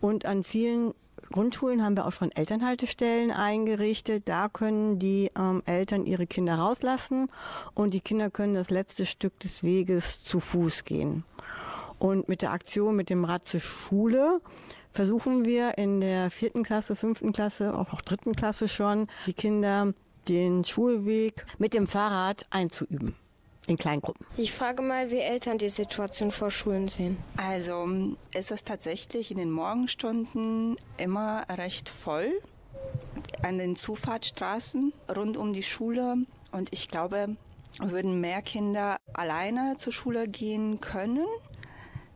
Und 0.00 0.26
an 0.26 0.44
vielen 0.44 0.92
Grundschulen 1.32 1.82
haben 1.82 1.96
wir 1.96 2.06
auch 2.06 2.12
schon 2.12 2.30
Elternhaltestellen 2.32 3.30
eingerichtet. 3.30 4.28
Da 4.28 4.48
können 4.48 4.98
die 4.98 5.30
ähm, 5.36 5.62
Eltern 5.64 6.06
ihre 6.06 6.26
Kinder 6.26 6.56
rauslassen 6.56 7.28
und 7.74 7.94
die 7.94 8.00
Kinder 8.00 8.30
können 8.30 8.54
das 8.54 8.70
letzte 8.70 9.06
Stück 9.06 9.38
des 9.40 9.62
Weges 9.62 10.22
zu 10.22 10.40
Fuß 10.40 10.84
gehen. 10.84 11.24
Und 12.04 12.28
mit 12.28 12.42
der 12.42 12.50
Aktion 12.50 12.96
mit 12.96 13.08
dem 13.08 13.24
Rad 13.24 13.46
zur 13.46 13.60
Schule 13.60 14.42
versuchen 14.92 15.46
wir 15.46 15.78
in 15.78 16.02
der 16.02 16.30
vierten 16.30 16.62
Klasse, 16.62 16.96
fünften 16.96 17.32
Klasse, 17.32 17.72
auch 17.72 17.90
noch 17.92 18.02
dritten 18.02 18.36
Klasse 18.36 18.68
schon, 18.68 19.08
die 19.26 19.32
Kinder 19.32 19.94
den 20.28 20.66
Schulweg 20.66 21.46
mit 21.56 21.72
dem 21.72 21.86
Fahrrad 21.86 22.44
einzuüben. 22.50 23.14
In 23.66 23.78
Kleingruppen. 23.78 24.26
Ich 24.36 24.52
frage 24.52 24.82
mal, 24.82 25.10
wie 25.10 25.20
Eltern 25.20 25.56
die 25.56 25.70
Situation 25.70 26.30
vor 26.30 26.50
Schulen 26.50 26.88
sehen. 26.88 27.16
Also 27.38 27.88
ist 28.34 28.50
es 28.50 28.64
tatsächlich 28.64 29.30
in 29.30 29.38
den 29.38 29.50
Morgenstunden 29.50 30.76
immer 30.98 31.46
recht 31.48 31.88
voll 31.88 32.38
an 33.42 33.56
den 33.56 33.76
Zufahrtsstraßen 33.76 34.92
rund 35.16 35.38
um 35.38 35.54
die 35.54 35.62
Schule. 35.62 36.16
Und 36.52 36.70
ich 36.70 36.88
glaube, 36.88 37.34
würden 37.80 38.20
mehr 38.20 38.42
Kinder 38.42 38.98
alleine 39.14 39.76
zur 39.78 39.94
Schule 39.94 40.28
gehen 40.28 40.82
können, 40.82 41.24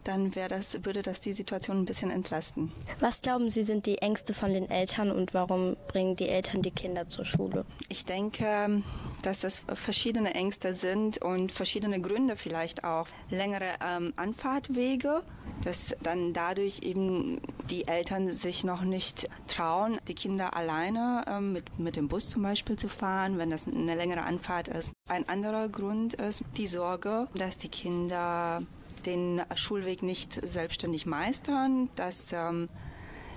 dann 0.09 0.35
wäre 0.35 0.49
das, 0.49 0.85
würde 0.85 1.03
das 1.03 1.21
die 1.21 1.35
Situation 1.35 1.79
ein 1.79 1.85
bisschen 1.85 2.11
entlasten. 2.11 2.73
Was 2.99 3.21
glauben 3.21 3.51
Sie 3.51 3.63
sind 3.63 3.85
die 3.85 3.99
Ängste 3.99 4.33
von 4.33 4.53
den 4.53 4.71
Eltern 4.71 5.11
und 5.11 5.35
warum 5.35 5.77
bringen 5.87 6.17
die 6.17 6.29
Eltern 6.29 6.63
die 6.63 6.71
Kinder 6.71 7.09
zur 7.09 7.27
Schule? 7.27 7.67
Ich 7.89 8.07
denke, 8.07 8.83
dass 9.23 9.41
das 9.41 9.63
verschiedene 9.75 10.35
Ängste 10.35 10.73
sind 10.73 11.19
und 11.19 11.53
verschiedene 11.53 12.01
Gründe 12.01 12.37
vielleicht 12.37 12.85
auch. 12.85 13.07
Längere 13.29 13.75
ähm, 13.85 14.15
Anfahrtwege, 14.17 15.23
dass 15.65 15.95
dann 16.03 16.33
dadurch 16.33 16.81
eben 16.83 17.43
die 17.71 17.87
Eltern 17.87 18.29
sich 18.29 18.65
noch 18.65 18.83
nicht 18.83 19.29
trauen, 19.47 19.99
die 20.09 20.15
Kinder 20.15 20.57
alleine 20.57 21.25
ähm, 21.29 21.53
mit, 21.53 21.79
mit 21.79 21.97
dem 21.97 22.09
Bus 22.09 22.31
zum 22.31 22.43
Beispiel 22.43 22.77
zu 22.77 22.89
fahren, 22.89 23.37
wenn 23.37 23.51
das 23.51 23.67
eine 23.67 23.95
längere 23.95 24.23
Anfahrt 24.23 24.69
ist. 24.69 24.91
Ein 25.07 25.29
anderer 25.29 25.69
Grund 25.69 26.15
ist 26.15 26.43
die 26.57 26.67
Sorge, 26.67 27.29
dass 27.35 27.59
die 27.59 27.69
Kinder 27.69 28.63
den 29.07 29.43
Schulweg 29.55 30.03
nicht 30.03 30.41
selbstständig 30.47 31.07
meistern, 31.07 31.89
dass 31.95 32.33
ähm, 32.33 32.69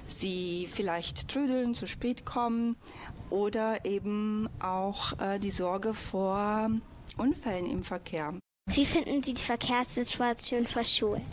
sie 0.08 0.70
vielleicht 0.72 1.28
trödeln, 1.28 1.74
zu 1.74 1.88
spät 1.88 2.26
kommen 2.26 2.76
oder 3.30 3.86
eben 3.86 4.50
auch 4.60 5.20
äh, 5.20 5.40
die 5.40 5.52
Sorge 5.52 5.94
vor 5.94 6.70
Unfällen 7.18 7.70
im 7.70 7.84
Verkehr. 7.84 8.34
Wie 8.70 8.86
finden 8.86 9.24
Sie 9.24 9.34
die 9.34 9.44
Verkehrssituation 9.44 10.68
vor 10.68 10.84
Schulen? 10.84 11.26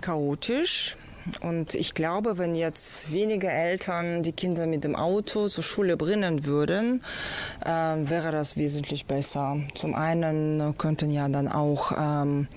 Chaotisch, 0.00 0.96
Und 1.40 1.74
ich 1.74 1.94
glaube, 1.94 2.38
wenn 2.38 2.54
jetzt 2.54 3.12
weniger 3.12 3.50
Eltern 3.50 4.22
die 4.22 4.32
Kinder 4.32 4.66
mit 4.66 4.84
dem 4.84 4.96
Auto 4.96 5.48
zur 5.48 5.62
Schule 5.62 5.96
bringen 5.96 6.44
würden, 6.44 7.02
äh, 7.64 7.68
wäre 7.68 8.32
das 8.32 8.56
wesentlich 8.56 9.06
besser. 9.06 9.58
Zum 9.74 9.94
einen 9.94 10.76
könnten 10.78 11.10
ja 11.10 11.28
dann 11.28 11.48
auch 11.48 11.92
ähm, 11.96 12.48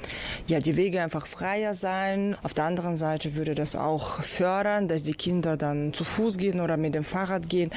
ja, 0.48 0.60
die 0.60 0.78
Wege 0.78 1.02
einfach 1.02 1.28
freier 1.28 1.74
sein. 1.74 2.36
Auf 2.44 2.54
der 2.54 2.66
anderen 2.66 2.96
Seite 2.96 3.36
würde 3.36 3.56
das 3.56 3.76
auch 3.76 4.24
fördern, 4.24 4.88
dass 4.88 5.04
die 5.04 5.14
Kinder 5.14 5.58
dann 5.58 5.94
zu 5.94 6.04
Fuß 6.04 6.38
gehen 6.38 6.60
oder 6.60 6.78
mit 6.78 6.96
dem 6.96 7.04
Fahrrad 7.04 7.50
gehen. 7.50 7.72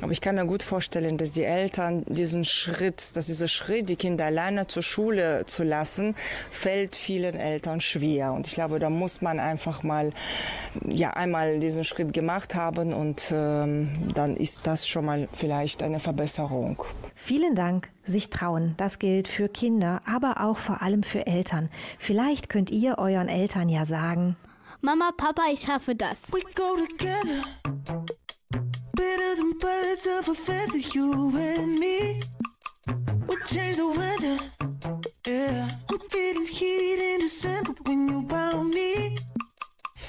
Aber 0.00 0.12
ich 0.12 0.20
kann 0.20 0.36
mir 0.36 0.46
gut 0.46 0.62
vorstellen, 0.62 1.16
dass 1.18 1.32
die 1.32 1.44
Eltern 1.44 2.04
diesen 2.06 2.44
Schritt, 2.44 3.16
dass 3.16 3.26
dieser 3.26 3.48
Schritt, 3.48 3.88
die 3.88 3.96
Kinder 3.96 4.26
alleine 4.26 4.66
zur 4.66 4.82
Schule 4.82 5.44
zu 5.46 5.64
lassen, 5.64 6.14
fällt 6.50 6.94
vielen 6.94 7.34
Eltern 7.34 7.80
schwer. 7.80 8.32
Und 8.32 8.46
ich 8.46 8.54
glaube, 8.54 8.78
da 8.78 8.90
muss 8.90 9.20
man 9.20 9.40
einfach 9.40 9.82
mal 9.82 10.12
ja 10.86 11.10
einmal 11.10 11.58
diesen 11.60 11.84
Schritt 11.84 12.12
gemacht 12.12 12.54
haben 12.54 12.92
und 12.92 13.32
ähm, 13.32 13.90
dann 14.14 14.36
ist 14.36 14.60
das 14.64 14.86
schon 14.86 15.04
mal 15.04 15.28
vielleicht 15.32 15.82
eine 15.82 16.00
Verbesserung. 16.00 16.82
Vielen 17.14 17.54
Dank. 17.54 17.90
Sich 18.04 18.30
trauen, 18.30 18.74
das 18.78 18.98
gilt 18.98 19.28
für 19.28 19.48
Kinder, 19.48 20.00
aber 20.06 20.40
auch 20.40 20.56
vor 20.56 20.80
allem 20.82 21.02
für 21.02 21.26
Eltern. 21.26 21.68
Vielleicht 21.98 22.48
könnt 22.48 22.70
ihr 22.70 22.98
euren 22.98 23.28
Eltern 23.28 23.68
ja 23.68 23.84
sagen, 23.84 24.36
Mama, 24.80 25.10
Papa, 25.16 25.42
ich 25.52 25.62
schaffe 25.62 25.96
das. 25.96 26.32
We 26.32 26.40
go 26.54 26.76
together. 26.76 27.42
Better 28.94 29.36
than 29.36 29.58
birds 29.58 30.06
of 30.06 30.28
a 30.28 30.34
feather, 30.34 30.78
you 30.78 31.32
and 31.36 31.80
me. 31.80 32.20
We 33.26 33.36
change 33.46 33.76
the 33.76 33.86
weather. 33.86 34.38
Yeah. 35.26 35.68
I'm 35.90 35.98
feeling 36.10 36.46
heat 36.46 37.14
in 37.14 37.20
December 37.20 37.74
when 37.84 38.08
you 38.08 38.26
round 38.30 38.72
me. 38.72 39.16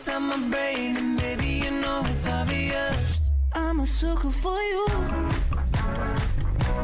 inside 0.00 0.18
my 0.20 0.38
brain, 0.48 0.96
and 0.96 1.18
baby 1.18 1.60
you 1.64 1.70
know 1.70 2.02
it's 2.06 2.26
obvious. 2.26 3.20
I'm 3.54 3.80
a 3.80 3.86
sucker 3.86 4.30
for 4.30 4.58
you. 4.72 4.86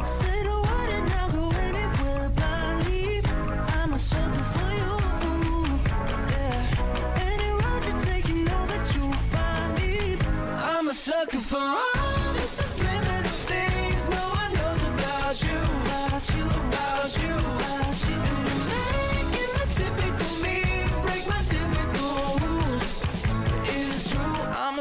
Say 0.04 0.38
the 0.48 0.56
word 0.66 0.90
and 0.98 1.10
I'll 1.18 1.32
go 1.32 1.48
anywhere 1.66 2.28
blindly. 2.36 3.22
I'm 3.78 3.94
a 3.94 3.98
sucker 3.98 4.44
for 4.54 4.70
you. 4.80 4.92
Yeah. 6.32 7.24
Any 7.32 7.50
road 7.62 7.82
you 7.88 7.94
take, 8.02 8.28
you 8.28 8.44
know 8.44 8.66
that 8.72 8.84
you'll 8.94 9.20
find 9.32 9.74
me. 9.76 10.18
I'm 10.74 10.88
a 10.88 10.92
sucker 10.92 11.38
for 11.38 11.56
all 11.56 12.32
the 12.34 12.46
subliminal 12.58 13.30
things 13.48 14.10
no 14.10 14.24
one 14.40 14.52
knows 14.58 14.82
about 14.92 15.42
you. 15.42 15.60
About 15.88 16.24
you, 16.36 16.44
about 16.68 17.22
you, 17.22 17.34
about 17.34 17.60
you. 17.60 17.65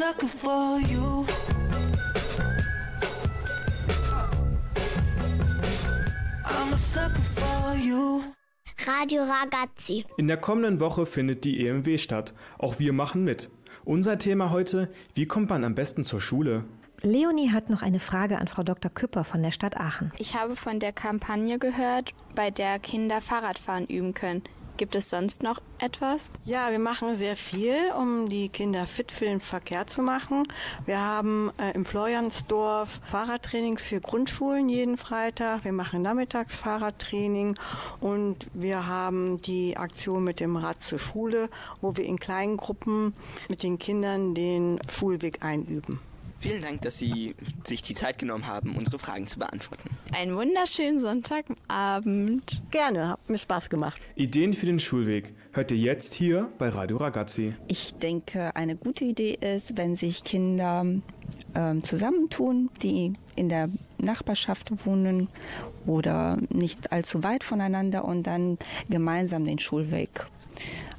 Sucker 0.00 0.28
for 0.28 0.80
you. 0.88 1.26
I'm 6.42 6.72
a 6.72 6.76
sucker 6.76 7.20
for 7.20 7.74
you. 7.76 8.22
Radio 8.86 9.24
Ragazzi. 9.24 10.06
In 10.16 10.26
der 10.26 10.38
kommenden 10.38 10.80
Woche 10.80 11.04
findet 11.04 11.44
die 11.44 11.66
EMW 11.66 11.98
statt. 11.98 12.32
Auch 12.58 12.78
wir 12.78 12.94
machen 12.94 13.24
mit. 13.24 13.50
Unser 13.84 14.16
Thema 14.16 14.50
heute, 14.50 14.88
wie 15.14 15.26
kommt 15.26 15.50
man 15.50 15.64
am 15.64 15.74
besten 15.74 16.02
zur 16.02 16.22
Schule? 16.22 16.64
Leonie 17.02 17.50
hat 17.50 17.68
noch 17.68 17.82
eine 17.82 18.00
Frage 18.00 18.38
an 18.38 18.48
Frau 18.48 18.62
Dr. 18.62 18.90
Küpper 18.90 19.24
von 19.24 19.42
der 19.42 19.50
Stadt 19.50 19.76
Aachen. 19.78 20.12
Ich 20.16 20.34
habe 20.34 20.56
von 20.56 20.80
der 20.80 20.94
Kampagne 20.94 21.58
gehört, 21.58 22.14
bei 22.34 22.50
der 22.50 22.78
Kinder 22.78 23.20
Fahrradfahren 23.20 23.86
üben 23.86 24.14
können. 24.14 24.44
Gibt 24.80 24.94
es 24.94 25.10
sonst 25.10 25.42
noch 25.42 25.60
etwas? 25.78 26.30
Ja, 26.46 26.70
wir 26.70 26.78
machen 26.78 27.14
sehr 27.14 27.36
viel, 27.36 27.74
um 27.98 28.30
die 28.30 28.48
Kinder 28.48 28.86
fit 28.86 29.12
für 29.12 29.26
den 29.26 29.42
Verkehr 29.42 29.86
zu 29.86 30.00
machen. 30.00 30.44
Wir 30.86 30.98
haben 30.98 31.52
äh, 31.58 31.72
im 31.72 31.84
Floriansdorf 31.84 32.98
Fahrradtrainings 33.10 33.82
für 33.82 34.00
Grundschulen 34.00 34.70
jeden 34.70 34.96
Freitag. 34.96 35.66
Wir 35.66 35.72
machen 35.72 36.00
nachmittags 36.00 36.60
Fahrradtraining 36.60 37.58
und 38.00 38.46
wir 38.54 38.86
haben 38.86 39.42
die 39.42 39.76
Aktion 39.76 40.24
mit 40.24 40.40
dem 40.40 40.56
Rad 40.56 40.80
zur 40.80 40.98
Schule, 40.98 41.50
wo 41.82 41.94
wir 41.98 42.04
in 42.06 42.18
kleinen 42.18 42.56
Gruppen 42.56 43.12
mit 43.50 43.62
den 43.62 43.78
Kindern 43.78 44.34
den 44.34 44.80
Schulweg 44.88 45.44
einüben. 45.44 46.00
Vielen 46.40 46.62
Dank, 46.62 46.80
dass 46.80 46.96
Sie 46.96 47.34
sich 47.64 47.82
die 47.82 47.92
Zeit 47.92 48.18
genommen 48.18 48.46
haben, 48.46 48.74
unsere 48.74 48.98
Fragen 48.98 49.26
zu 49.26 49.38
beantworten. 49.38 49.90
Einen 50.14 50.34
wunderschönen 50.34 50.98
Sonntagabend. 50.98 52.62
Gerne, 52.70 53.10
hat 53.10 53.28
mir 53.28 53.36
Spaß 53.36 53.68
gemacht. 53.68 54.00
Ideen 54.16 54.54
für 54.54 54.64
den 54.64 54.78
Schulweg 54.78 55.34
hört 55.52 55.70
ihr 55.70 55.76
jetzt 55.76 56.14
hier 56.14 56.50
bei 56.56 56.70
Radio 56.70 56.96
Ragazzi. 56.96 57.54
Ich 57.68 57.92
denke, 57.92 58.56
eine 58.56 58.74
gute 58.74 59.04
Idee 59.04 59.34
ist, 59.34 59.76
wenn 59.76 59.96
sich 59.96 60.24
Kinder 60.24 60.86
ähm, 61.54 61.84
zusammentun, 61.84 62.70
die 62.82 63.12
in 63.36 63.50
der 63.50 63.68
Nachbarschaft 63.98 64.70
wohnen 64.86 65.28
oder 65.84 66.38
nicht 66.48 66.90
allzu 66.90 67.22
weit 67.22 67.44
voneinander 67.44 68.06
und 68.06 68.22
dann 68.22 68.56
gemeinsam 68.88 69.44
den 69.44 69.58
Schulweg 69.58 70.26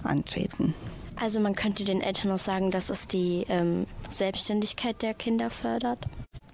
antreten. 0.04 0.76
Also 1.22 1.40
man 1.40 1.54
könnte 1.54 1.84
den 1.84 2.02
Eltern 2.02 2.32
auch 2.32 2.40
sagen, 2.40 2.72
dass 2.72 2.90
es 2.90 3.08
die 3.08 3.46
ähm, 3.48 3.86
Selbstständigkeit 4.10 5.04
der 5.04 5.14
Kinder 5.14 5.52
fördert. 5.52 6.00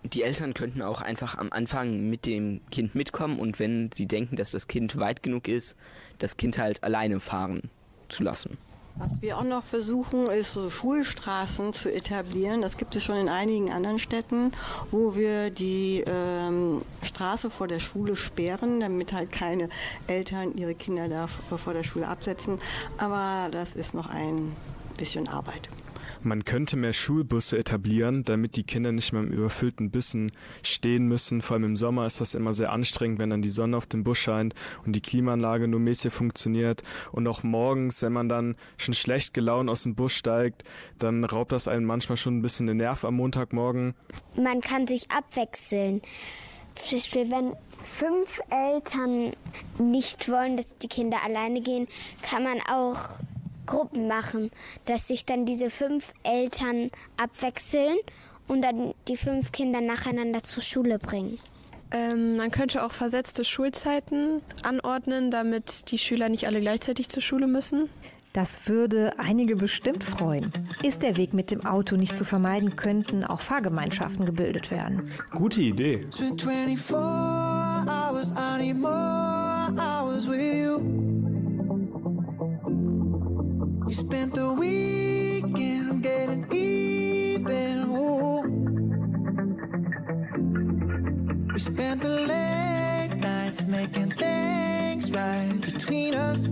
Die 0.03 0.23
Eltern 0.23 0.53
könnten 0.53 0.81
auch 0.81 0.99
einfach 0.99 1.37
am 1.37 1.53
Anfang 1.53 2.09
mit 2.09 2.25
dem 2.25 2.59
Kind 2.69 2.93
mitkommen 2.93 3.39
und 3.39 3.59
wenn 3.59 3.89
sie 3.93 4.07
denken, 4.07 4.35
dass 4.35 4.51
das 4.51 4.67
Kind 4.67 4.97
weit 4.97 5.23
genug 5.23 5.47
ist, 5.47 5.77
das 6.19 6.35
Kind 6.35 6.57
halt 6.57 6.83
alleine 6.83 7.21
fahren 7.21 7.69
zu 8.09 8.23
lassen. 8.23 8.57
Was 8.99 9.21
wir 9.21 9.37
auch 9.37 9.43
noch 9.43 9.63
versuchen, 9.63 10.25
ist 10.27 10.53
so 10.53 10.71
Schulstraßen 10.71 11.71
zu 11.73 11.93
etablieren. 11.93 12.63
Das 12.63 12.77
gibt 12.77 12.95
es 12.95 13.03
schon 13.03 13.15
in 13.17 13.29
einigen 13.29 13.71
anderen 13.71 13.99
Städten, 13.99 14.51
wo 14.89 15.15
wir 15.15 15.51
die 15.51 16.03
ähm, 16.07 16.81
Straße 17.03 17.51
vor 17.51 17.67
der 17.67 17.79
Schule 17.79 18.15
sperren, 18.15 18.79
damit 18.79 19.13
halt 19.13 19.31
keine 19.31 19.69
Eltern 20.07 20.57
ihre 20.57 20.73
Kinder 20.73 21.07
da 21.07 21.27
vor 21.27 21.73
der 21.73 21.83
Schule 21.83 22.07
absetzen. 22.07 22.59
Aber 22.97 23.49
das 23.51 23.75
ist 23.75 23.93
noch 23.93 24.09
ein 24.09 24.55
bisschen 24.97 25.27
Arbeit. 25.27 25.69
Man 26.21 26.45
könnte 26.45 26.77
mehr 26.77 26.93
Schulbusse 26.93 27.57
etablieren, 27.57 28.23
damit 28.23 28.55
die 28.55 28.63
Kinder 28.63 28.91
nicht 28.91 29.13
mehr 29.13 29.21
im 29.21 29.31
überfüllten 29.31 29.91
Bussen 29.91 30.31
stehen 30.63 31.07
müssen. 31.07 31.41
Vor 31.41 31.55
allem 31.55 31.63
im 31.65 31.75
Sommer 31.75 32.05
ist 32.05 32.21
das 32.21 32.35
immer 32.35 32.53
sehr 32.53 32.71
anstrengend, 32.71 33.19
wenn 33.19 33.29
dann 33.29 33.41
die 33.41 33.49
Sonne 33.49 33.77
auf 33.77 33.85
den 33.85 34.03
Bus 34.03 34.17
scheint 34.17 34.53
und 34.85 34.95
die 34.95 35.01
Klimaanlage 35.01 35.67
nur 35.67 35.79
mäßig 35.79 36.13
funktioniert. 36.13 36.83
Und 37.11 37.27
auch 37.27 37.43
morgens, 37.43 38.01
wenn 38.01 38.13
man 38.13 38.29
dann 38.29 38.55
schon 38.77 38.93
schlecht 38.93 39.33
gelaunt 39.33 39.69
aus 39.69 39.83
dem 39.83 39.95
Bus 39.95 40.13
steigt, 40.13 40.63
dann 40.99 41.23
raubt 41.23 41.51
das 41.51 41.67
einen 41.67 41.85
manchmal 41.85 42.17
schon 42.17 42.37
ein 42.37 42.41
bisschen 42.41 42.67
den 42.67 42.77
Nerv 42.77 43.05
am 43.05 43.15
Montagmorgen. 43.15 43.93
Man 44.35 44.61
kann 44.61 44.87
sich 44.87 45.09
abwechseln. 45.11 46.01
Zum 46.75 46.97
Beispiel, 46.97 47.31
wenn 47.31 47.53
fünf 47.81 48.39
Eltern 48.49 49.33
nicht 49.79 50.29
wollen, 50.29 50.57
dass 50.57 50.77
die 50.77 50.87
Kinder 50.87 51.17
alleine 51.25 51.61
gehen, 51.61 51.87
kann 52.21 52.43
man 52.43 52.59
auch 52.69 53.19
Gruppen 53.67 54.07
machen, 54.07 54.49
dass 54.85 55.07
sich 55.07 55.25
dann 55.25 55.45
diese 55.45 55.69
fünf 55.69 56.11
Eltern 56.23 56.89
abwechseln 57.17 57.97
und 58.47 58.63
dann 58.63 58.95
die 59.07 59.17
fünf 59.17 59.51
Kinder 59.51 59.81
nacheinander 59.81 60.43
zur 60.43 60.63
Schule 60.63 60.97
bringen. 60.97 61.37
Ähm, 61.91 62.35
man 62.37 62.51
könnte 62.51 62.83
auch 62.83 62.91
versetzte 62.91 63.45
Schulzeiten 63.45 64.41
anordnen, 64.63 65.31
damit 65.31 65.91
die 65.91 65.97
Schüler 65.97 66.29
nicht 66.29 66.47
alle 66.47 66.59
gleichzeitig 66.59 67.09
zur 67.09 67.21
Schule 67.21 67.47
müssen. 67.47 67.89
Das 68.33 68.67
würde 68.67 69.13
einige 69.17 69.55
bestimmt 69.55 70.03
freuen. 70.03 70.51
Ist 70.83 71.01
der 71.01 71.17
Weg 71.17 71.33
mit 71.33 71.49
dem 71.49 71.65
Auto 71.65 71.95
nicht 71.95 72.15
zu 72.15 72.23
vermeiden, 72.23 72.75
könnten 72.75 73.23
auch 73.23 73.41
Fahrgemeinschaften 73.41 74.25
gebildet 74.25 74.69
werden. 74.69 75.11
Gute 75.31 75.61
Idee. 75.61 76.01
It's 76.01 76.17
been 76.17 76.37
24 76.37 76.93
hours, 76.93 78.31
I 78.31 78.61
need 78.61 78.77
more 78.77 79.73
hours 79.75 80.27
with 80.27 80.39
you. 80.39 81.16
Spent 83.97 84.35
the 84.35 84.53
weekend 84.53 86.03
getting 86.03 86.45
even. 86.53 87.79
Ooh. 87.89 88.43
We 91.51 91.59
spent 91.59 92.03
the 92.03 92.21
late 92.31 93.17
nights 93.17 93.63
making 93.65 94.11
things 94.11 95.11
right 95.11 95.59
between 95.59 96.13
us. 96.13 96.45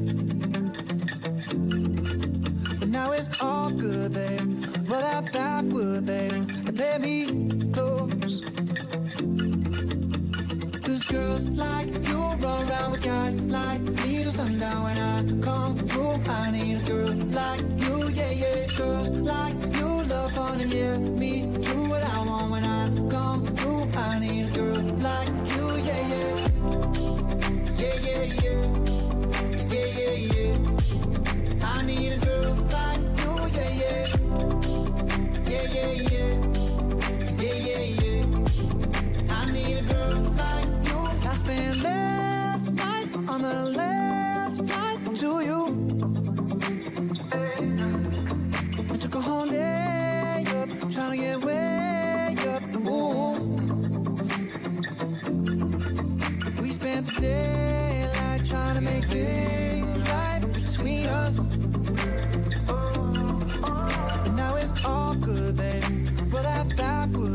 But 2.79 2.89
now 2.89 3.11
it's 3.11 3.29
all 3.39 3.69
good, 3.69 4.13
babe. 4.13 4.65
Roll 4.89 5.01
that 5.01 5.31
backward, 5.31 6.07
babe, 6.07 6.33
and 6.33 6.75
let 6.75 6.99
me 6.99 7.27
close. 7.71 8.41
Cause 10.81 11.03
girls 11.03 11.47
like 11.49 11.89
you 12.07 12.17
run 12.17 12.67
around 12.67 12.91
with 12.91 13.03
guys 13.03 13.35
like 13.35 13.81
me 13.81 14.23
till 14.23 14.31
sundown 14.31 14.83
when 14.83 14.97
I 14.97 15.23
come 15.43 15.77
through. 15.77 16.15
I 16.27 16.49
need 16.49 16.84
like 17.55 17.79
you, 17.79 18.09
yeah, 18.09 18.31
yeah. 18.31 18.67
Girls 18.77 19.09
like 19.09 19.55
you 19.75 19.87
love 20.09 20.31
fun 20.33 20.59
and 20.61 20.73
yeah, 20.73 20.97
me 20.97 21.41
do 21.61 21.84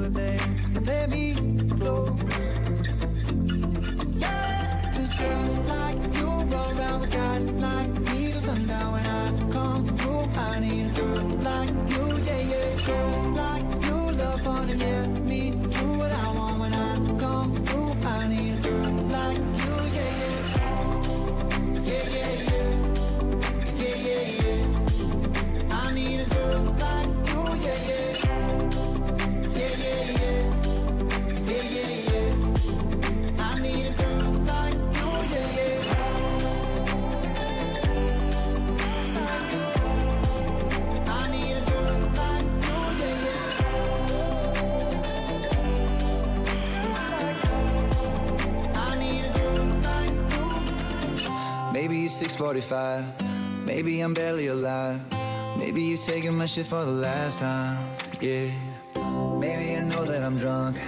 backward, 0.00 0.14
babe, 0.14 0.76
and 0.76 0.86
let 0.86 1.10
me 1.10 1.29
645. 52.40 53.66
Maybe 53.66 54.00
I'm 54.00 54.14
barely 54.14 54.46
alive. 54.46 54.98
Maybe 55.58 55.82
you 55.82 55.98
taking 55.98 56.34
my 56.38 56.46
shit 56.46 56.64
for 56.64 56.82
the 56.86 56.90
last 56.90 57.38
time. 57.38 57.76
Yeah. 58.18 58.48
Maybe 59.38 59.76
I 59.76 59.82
know 59.84 60.06
that 60.06 60.22
I'm 60.22 60.38
drunk. 60.38 60.78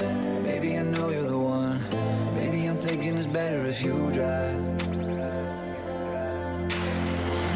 Maybe 0.42 0.78
I 0.78 0.82
know 0.82 1.10
you're 1.10 1.28
the 1.28 1.38
one. 1.38 1.78
Maybe 2.34 2.66
I'm 2.66 2.76
thinking 2.76 3.14
it's 3.18 3.26
better 3.26 3.66
if 3.66 3.84
you 3.84 3.92
drive. 4.12 4.62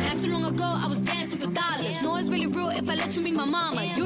Not 0.04 0.20
too 0.20 0.30
long 0.30 0.44
ago, 0.44 0.68
I 0.84 0.86
was 0.88 0.98
dancing 0.98 1.38
for 1.38 1.50
dollars. 1.50 1.96
No, 2.02 2.16
it's 2.16 2.28
really 2.28 2.48
real 2.48 2.68
if 2.68 2.86
I 2.90 2.96
let 2.96 3.16
you 3.16 3.22
meet 3.22 3.34
my 3.34 3.46
mama. 3.46 3.82
You 3.96 4.05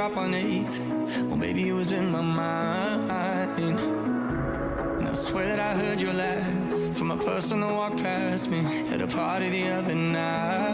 on 0.00 0.32
8th. 0.32 0.78
Well, 1.28 1.36
maybe 1.36 1.68
it 1.68 1.74
was 1.74 1.92
in 1.92 2.10
my 2.10 2.22
mind. 2.22 3.10
And 4.98 5.06
I 5.06 5.14
swear 5.14 5.44
that 5.44 5.60
I 5.60 5.74
heard 5.74 6.00
your 6.00 6.14
laugh 6.14 6.96
from 6.96 7.10
a 7.10 7.18
person 7.18 7.60
that 7.60 7.70
walked 7.70 7.98
past 7.98 8.48
me 8.48 8.64
at 8.88 9.02
a 9.02 9.06
party 9.06 9.50
the 9.50 9.68
other 9.68 9.94
night. 9.94 10.69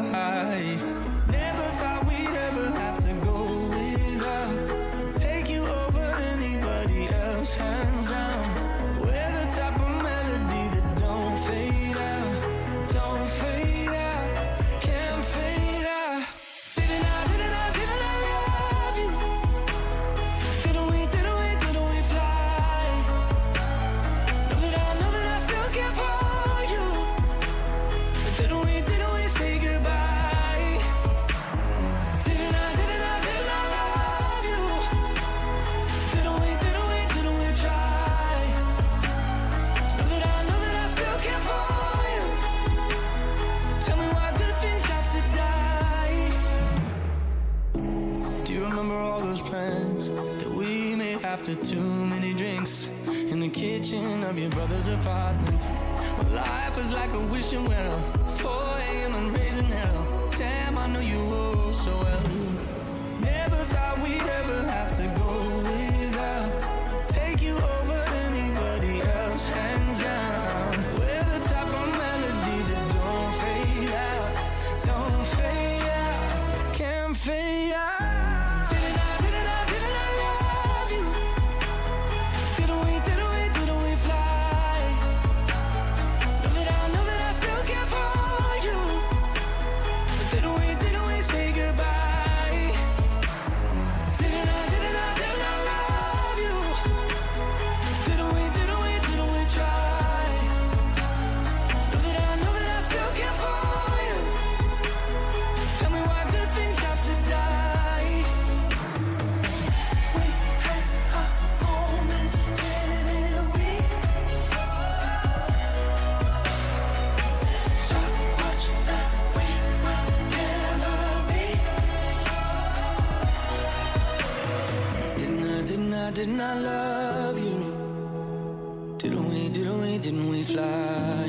Didn't 126.17 126.41
I, 126.41 126.55
love 126.55 127.39
you? 127.39 128.97
Didn't 128.97 129.29
we, 129.29 129.51
didn't 129.51 129.81
we, 129.83 129.99
didn't 129.99 130.31
we 130.31 130.45
fly? 130.45 131.29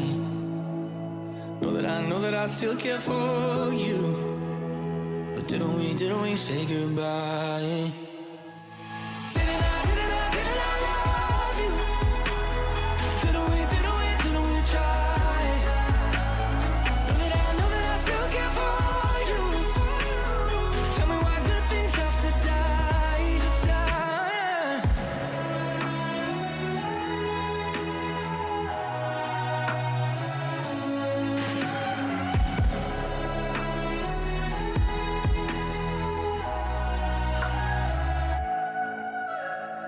Know 1.59 1.73
that 1.73 1.85
I 1.85 1.99
know 2.07 2.21
that 2.21 2.33
I 2.33 2.47
still 2.47 2.77
care 2.77 2.97
for 2.99 3.73
you. 3.73 3.99
But 5.35 5.45
didn't 5.45 5.73
we, 5.75 5.93
didn't 5.93 6.21
we 6.21 6.38
say 6.38 6.65
goodbye? 6.65 8.07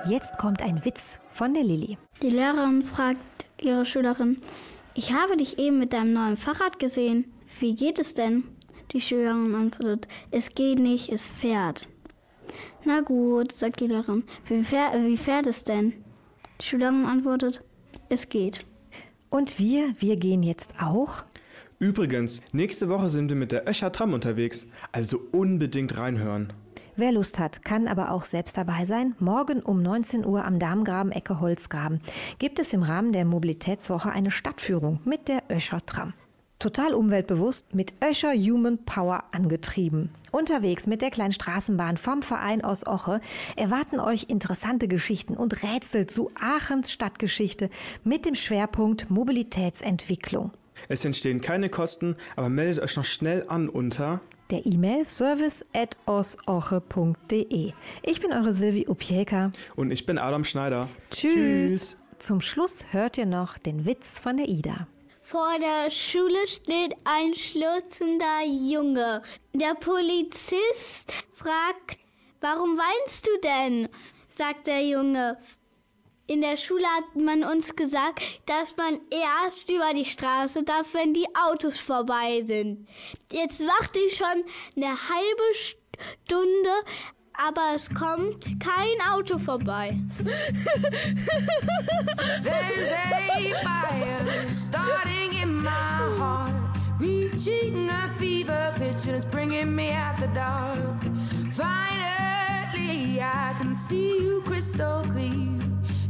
Jetzt 0.10 0.40
kommt 0.40 0.64
ein 0.64 0.84
Witz 0.86 1.20
von 1.30 1.54
der 1.54 1.64
Lilly. 1.64 2.00
Die 2.24 2.32
Lehrerin 2.32 2.82
fragt 2.82 3.20
ihre 3.62 3.86
Schülerin, 3.86 4.38
ich 4.96 5.14
habe 5.14 5.38
dich 5.38 5.60
eben 5.60 5.78
mit 5.78 5.94
deinem 5.94 6.14
neuen 6.14 6.36
Fahrrad 6.36 6.80
gesehen. 6.80 7.32
Wie 7.60 7.76
geht 7.76 8.00
es 8.00 8.16
denn? 8.16 8.44
Die 8.92 9.02
Schülerin 9.02 9.54
antwortet, 9.54 10.08
es 10.32 10.56
geht 10.56 10.80
nicht, 10.80 11.10
es 11.10 11.28
fährt. 11.28 11.88
Na 12.86 13.02
gut, 13.02 13.52
sagt 13.52 13.82
die 13.82 13.88
Lehrerin, 13.88 14.24
wie, 14.48 14.64
fähr, 14.64 14.92
wie 14.96 15.16
fährt 15.16 15.46
es 15.46 15.64
denn? 15.64 15.94
Die 16.60 16.66
Schülerin 16.66 17.06
antwortet, 17.06 17.64
es 18.10 18.30
geht. 18.30 18.66
Und 19.30 19.60
wir, 19.60 19.94
wir 20.00 20.18
gehen 20.18 20.42
jetzt 20.42 20.74
auch? 20.82 21.24
Übrigens, 21.78 22.42
nächste 22.52 22.90
Woche 22.90 23.10
sind 23.10 23.30
wir 23.30 23.38
mit 23.38 23.52
der 23.52 23.70
Öscher 23.70 23.92
Tram 23.92 24.14
unterwegs, 24.14 24.66
also 24.92 25.22
unbedingt 25.32 25.96
reinhören. 25.98 26.52
Wer 27.00 27.14
Lust 27.14 27.40
hat, 27.40 27.64
kann 27.64 27.88
aber 27.88 28.12
auch 28.12 28.26
selbst 28.26 28.58
dabei 28.58 28.84
sein. 28.84 29.16
Morgen 29.20 29.62
um 29.62 29.82
19 29.82 30.26
Uhr 30.26 30.44
am 30.44 30.60
Darmgraben 30.60 31.14
Ecke 31.14 31.40
Holzgraben 31.40 32.02
gibt 32.40 32.60
es 32.60 32.74
im 32.74 32.84
Rahmen 32.84 33.14
der 33.14 33.24
Mobilitätswoche 33.24 34.12
eine 34.12 34.32
Stadtführung 34.32 35.00
mit 35.06 35.30
der 35.30 35.44
Öscher 35.50 35.80
Tram. 35.86 36.12
Total 36.60 36.94
umweltbewusst 36.94 37.74
mit 37.74 37.94
Öscher 38.04 38.34
Human 38.34 38.84
Power 38.84 39.24
angetrieben. 39.32 40.10
Unterwegs 40.34 40.88
mit 40.88 41.02
der 41.02 41.10
kleinen 41.10 41.32
Straßenbahn 41.32 41.96
vom 41.96 42.22
Verein 42.22 42.66
aus 42.66 42.86
Oche 42.86 43.22
erwarten 43.56 44.02
euch 44.02 44.26
interessante 44.28 44.90
Geschichten 44.90 45.38
und 45.38 45.64
Rätsel 45.64 46.06
zu 46.06 46.32
Aachens 46.38 46.92
Stadtgeschichte 46.92 47.70
mit 48.04 48.26
dem 48.26 48.36
Schwerpunkt 48.36 49.10
Mobilitätsentwicklung. 49.10 50.52
Es 50.88 51.04
entstehen 51.06 51.42
keine 51.42 51.70
Kosten, 51.70 52.16
aber 52.36 52.50
meldet 52.50 52.84
euch 52.84 52.96
noch 52.96 53.06
schnell 53.06 53.46
an 53.48 53.70
unter 53.70 54.22
Der 54.52 54.66
E-Mail 54.66 55.06
service 55.06 55.64
at 55.74 55.98
osoche.de. 56.06 57.74
Ich 58.04 58.22
bin 58.22 58.32
eure 58.32 58.54
Silvi 58.54 58.88
Upieka. 58.88 59.52
und 59.76 59.92
ich 59.92 60.06
bin 60.06 60.18
Adam 60.18 60.44
Schneider. 60.44 60.88
Tschüss. 61.12 61.96
Zum 62.18 62.42
Schluss 62.42 62.86
hört 62.92 63.18
ihr 63.18 63.26
noch 63.26 63.58
den 63.58 63.86
Witz 63.86 64.20
von 64.20 64.38
der 64.38 64.48
Ida. 64.48 64.88
Vor 65.24 65.60
der 65.60 65.92
Schule 65.92 66.48
steht 66.48 66.96
ein 67.04 67.36
schlutzender 67.36 68.44
Junge. 68.46 69.22
Der 69.54 69.76
Polizist 69.76 71.14
fragt, 71.34 72.00
warum 72.42 72.78
weinst 72.78 73.28
du 73.28 73.32
denn? 73.44 73.88
sagt 74.32 74.68
der 74.68 74.84
Junge. 74.88 75.38
In 76.30 76.42
der 76.42 76.58
Schule 76.58 76.86
hat 76.86 77.16
man 77.16 77.44
uns 77.44 77.76
gesagt, 77.76 78.22
dass 78.46 78.78
man 78.78 79.00
erst 79.10 79.68
über 79.68 79.96
die 79.96 80.06
Straße 80.06 80.62
darf, 80.62 80.94
wenn 80.94 81.12
die 81.12 81.26
Autos 81.34 81.80
vorbei 81.80 82.44
sind. 82.46 82.88
Jetzt 83.32 83.62
warte 83.62 83.98
ich 83.98 84.16
schon 84.16 84.44
eine 84.76 84.90
halbe 84.90 85.56
Stunde, 85.56 86.70
aber 87.34 87.74
es 87.76 87.90
kommt 87.90 88.46
kein 88.60 89.02
Auto 89.12 89.40
vorbei. 89.40 89.98
There's 92.44 92.92
a 92.94 93.56
fire 93.64 94.52
starting 94.52 95.34
in 95.42 95.64
my 95.64 95.70
heart, 96.20 96.54
reaching 97.00 97.90
a 97.90 98.08
fever 98.20 98.72
pitch 98.76 99.08
and 99.08 99.16
it's 99.16 99.26
bringing 99.26 99.76
me 99.76 99.94
out 99.94 100.20
the 100.20 100.28
dark. 100.36 101.02
Finally, 101.54 103.20
I 103.20 103.56
can 103.58 103.74
see 103.74 104.22
you 104.22 104.44
crystal 104.44 105.02
clear. 105.12 105.59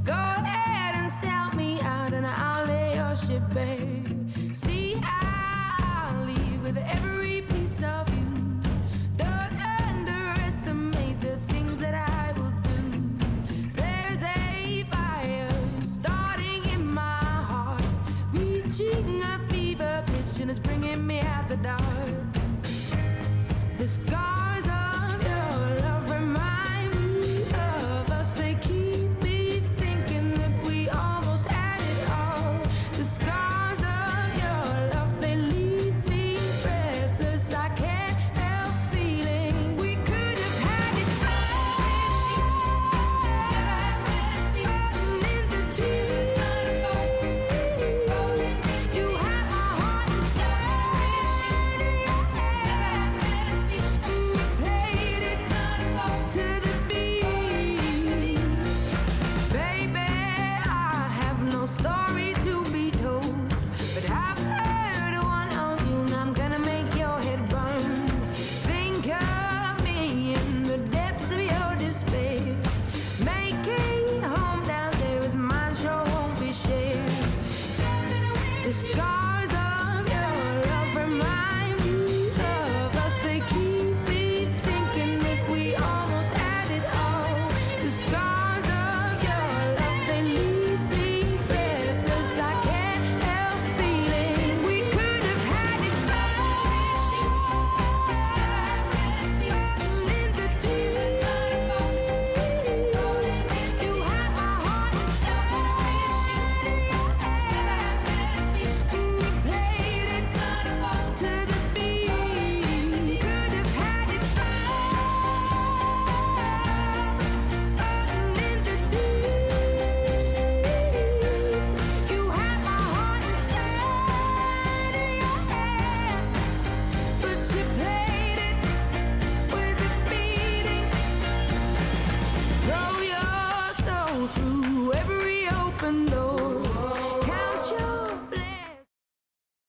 Go 0.10 0.16
ahead 0.16 0.96
and 0.96 1.12
sell 1.12 1.52
me 1.54 1.80
out, 1.82 2.14
and 2.14 2.26
I'll 2.26 2.66
lay 2.66 2.96
your 2.96 3.16
ship 3.16 3.44
bare. 3.54 4.04
See, 4.54 4.96
how 5.04 6.10
I'll 6.10 6.26
leave 6.26 6.64
with 6.64 6.78
every 6.78 7.44
piece 7.44 7.84
of 7.84 8.10
you. 8.18 8.28
Don't 9.18 9.54
underestimate 9.86 11.22
the 11.22 11.38
things 11.52 11.78
that 11.78 11.94
I 11.94 12.34
will 12.40 12.56
do. 12.72 12.82
There's 13.74 14.24
a 14.24 14.84
fire 14.90 15.52
starting 15.80 16.64
in 16.74 16.92
my 16.92 17.22
heart, 17.52 17.84
reaching 18.32 19.22
a 19.22 19.38
fever 19.48 20.04
pitch, 20.08 20.42
and 20.42 20.50
it's 20.50 20.60
bringing 20.60 21.06
me 21.06 21.20
out 21.20 21.48
the 21.50 21.58
dark. 21.58 22.34
The 23.78 23.86
sky. 23.86 24.49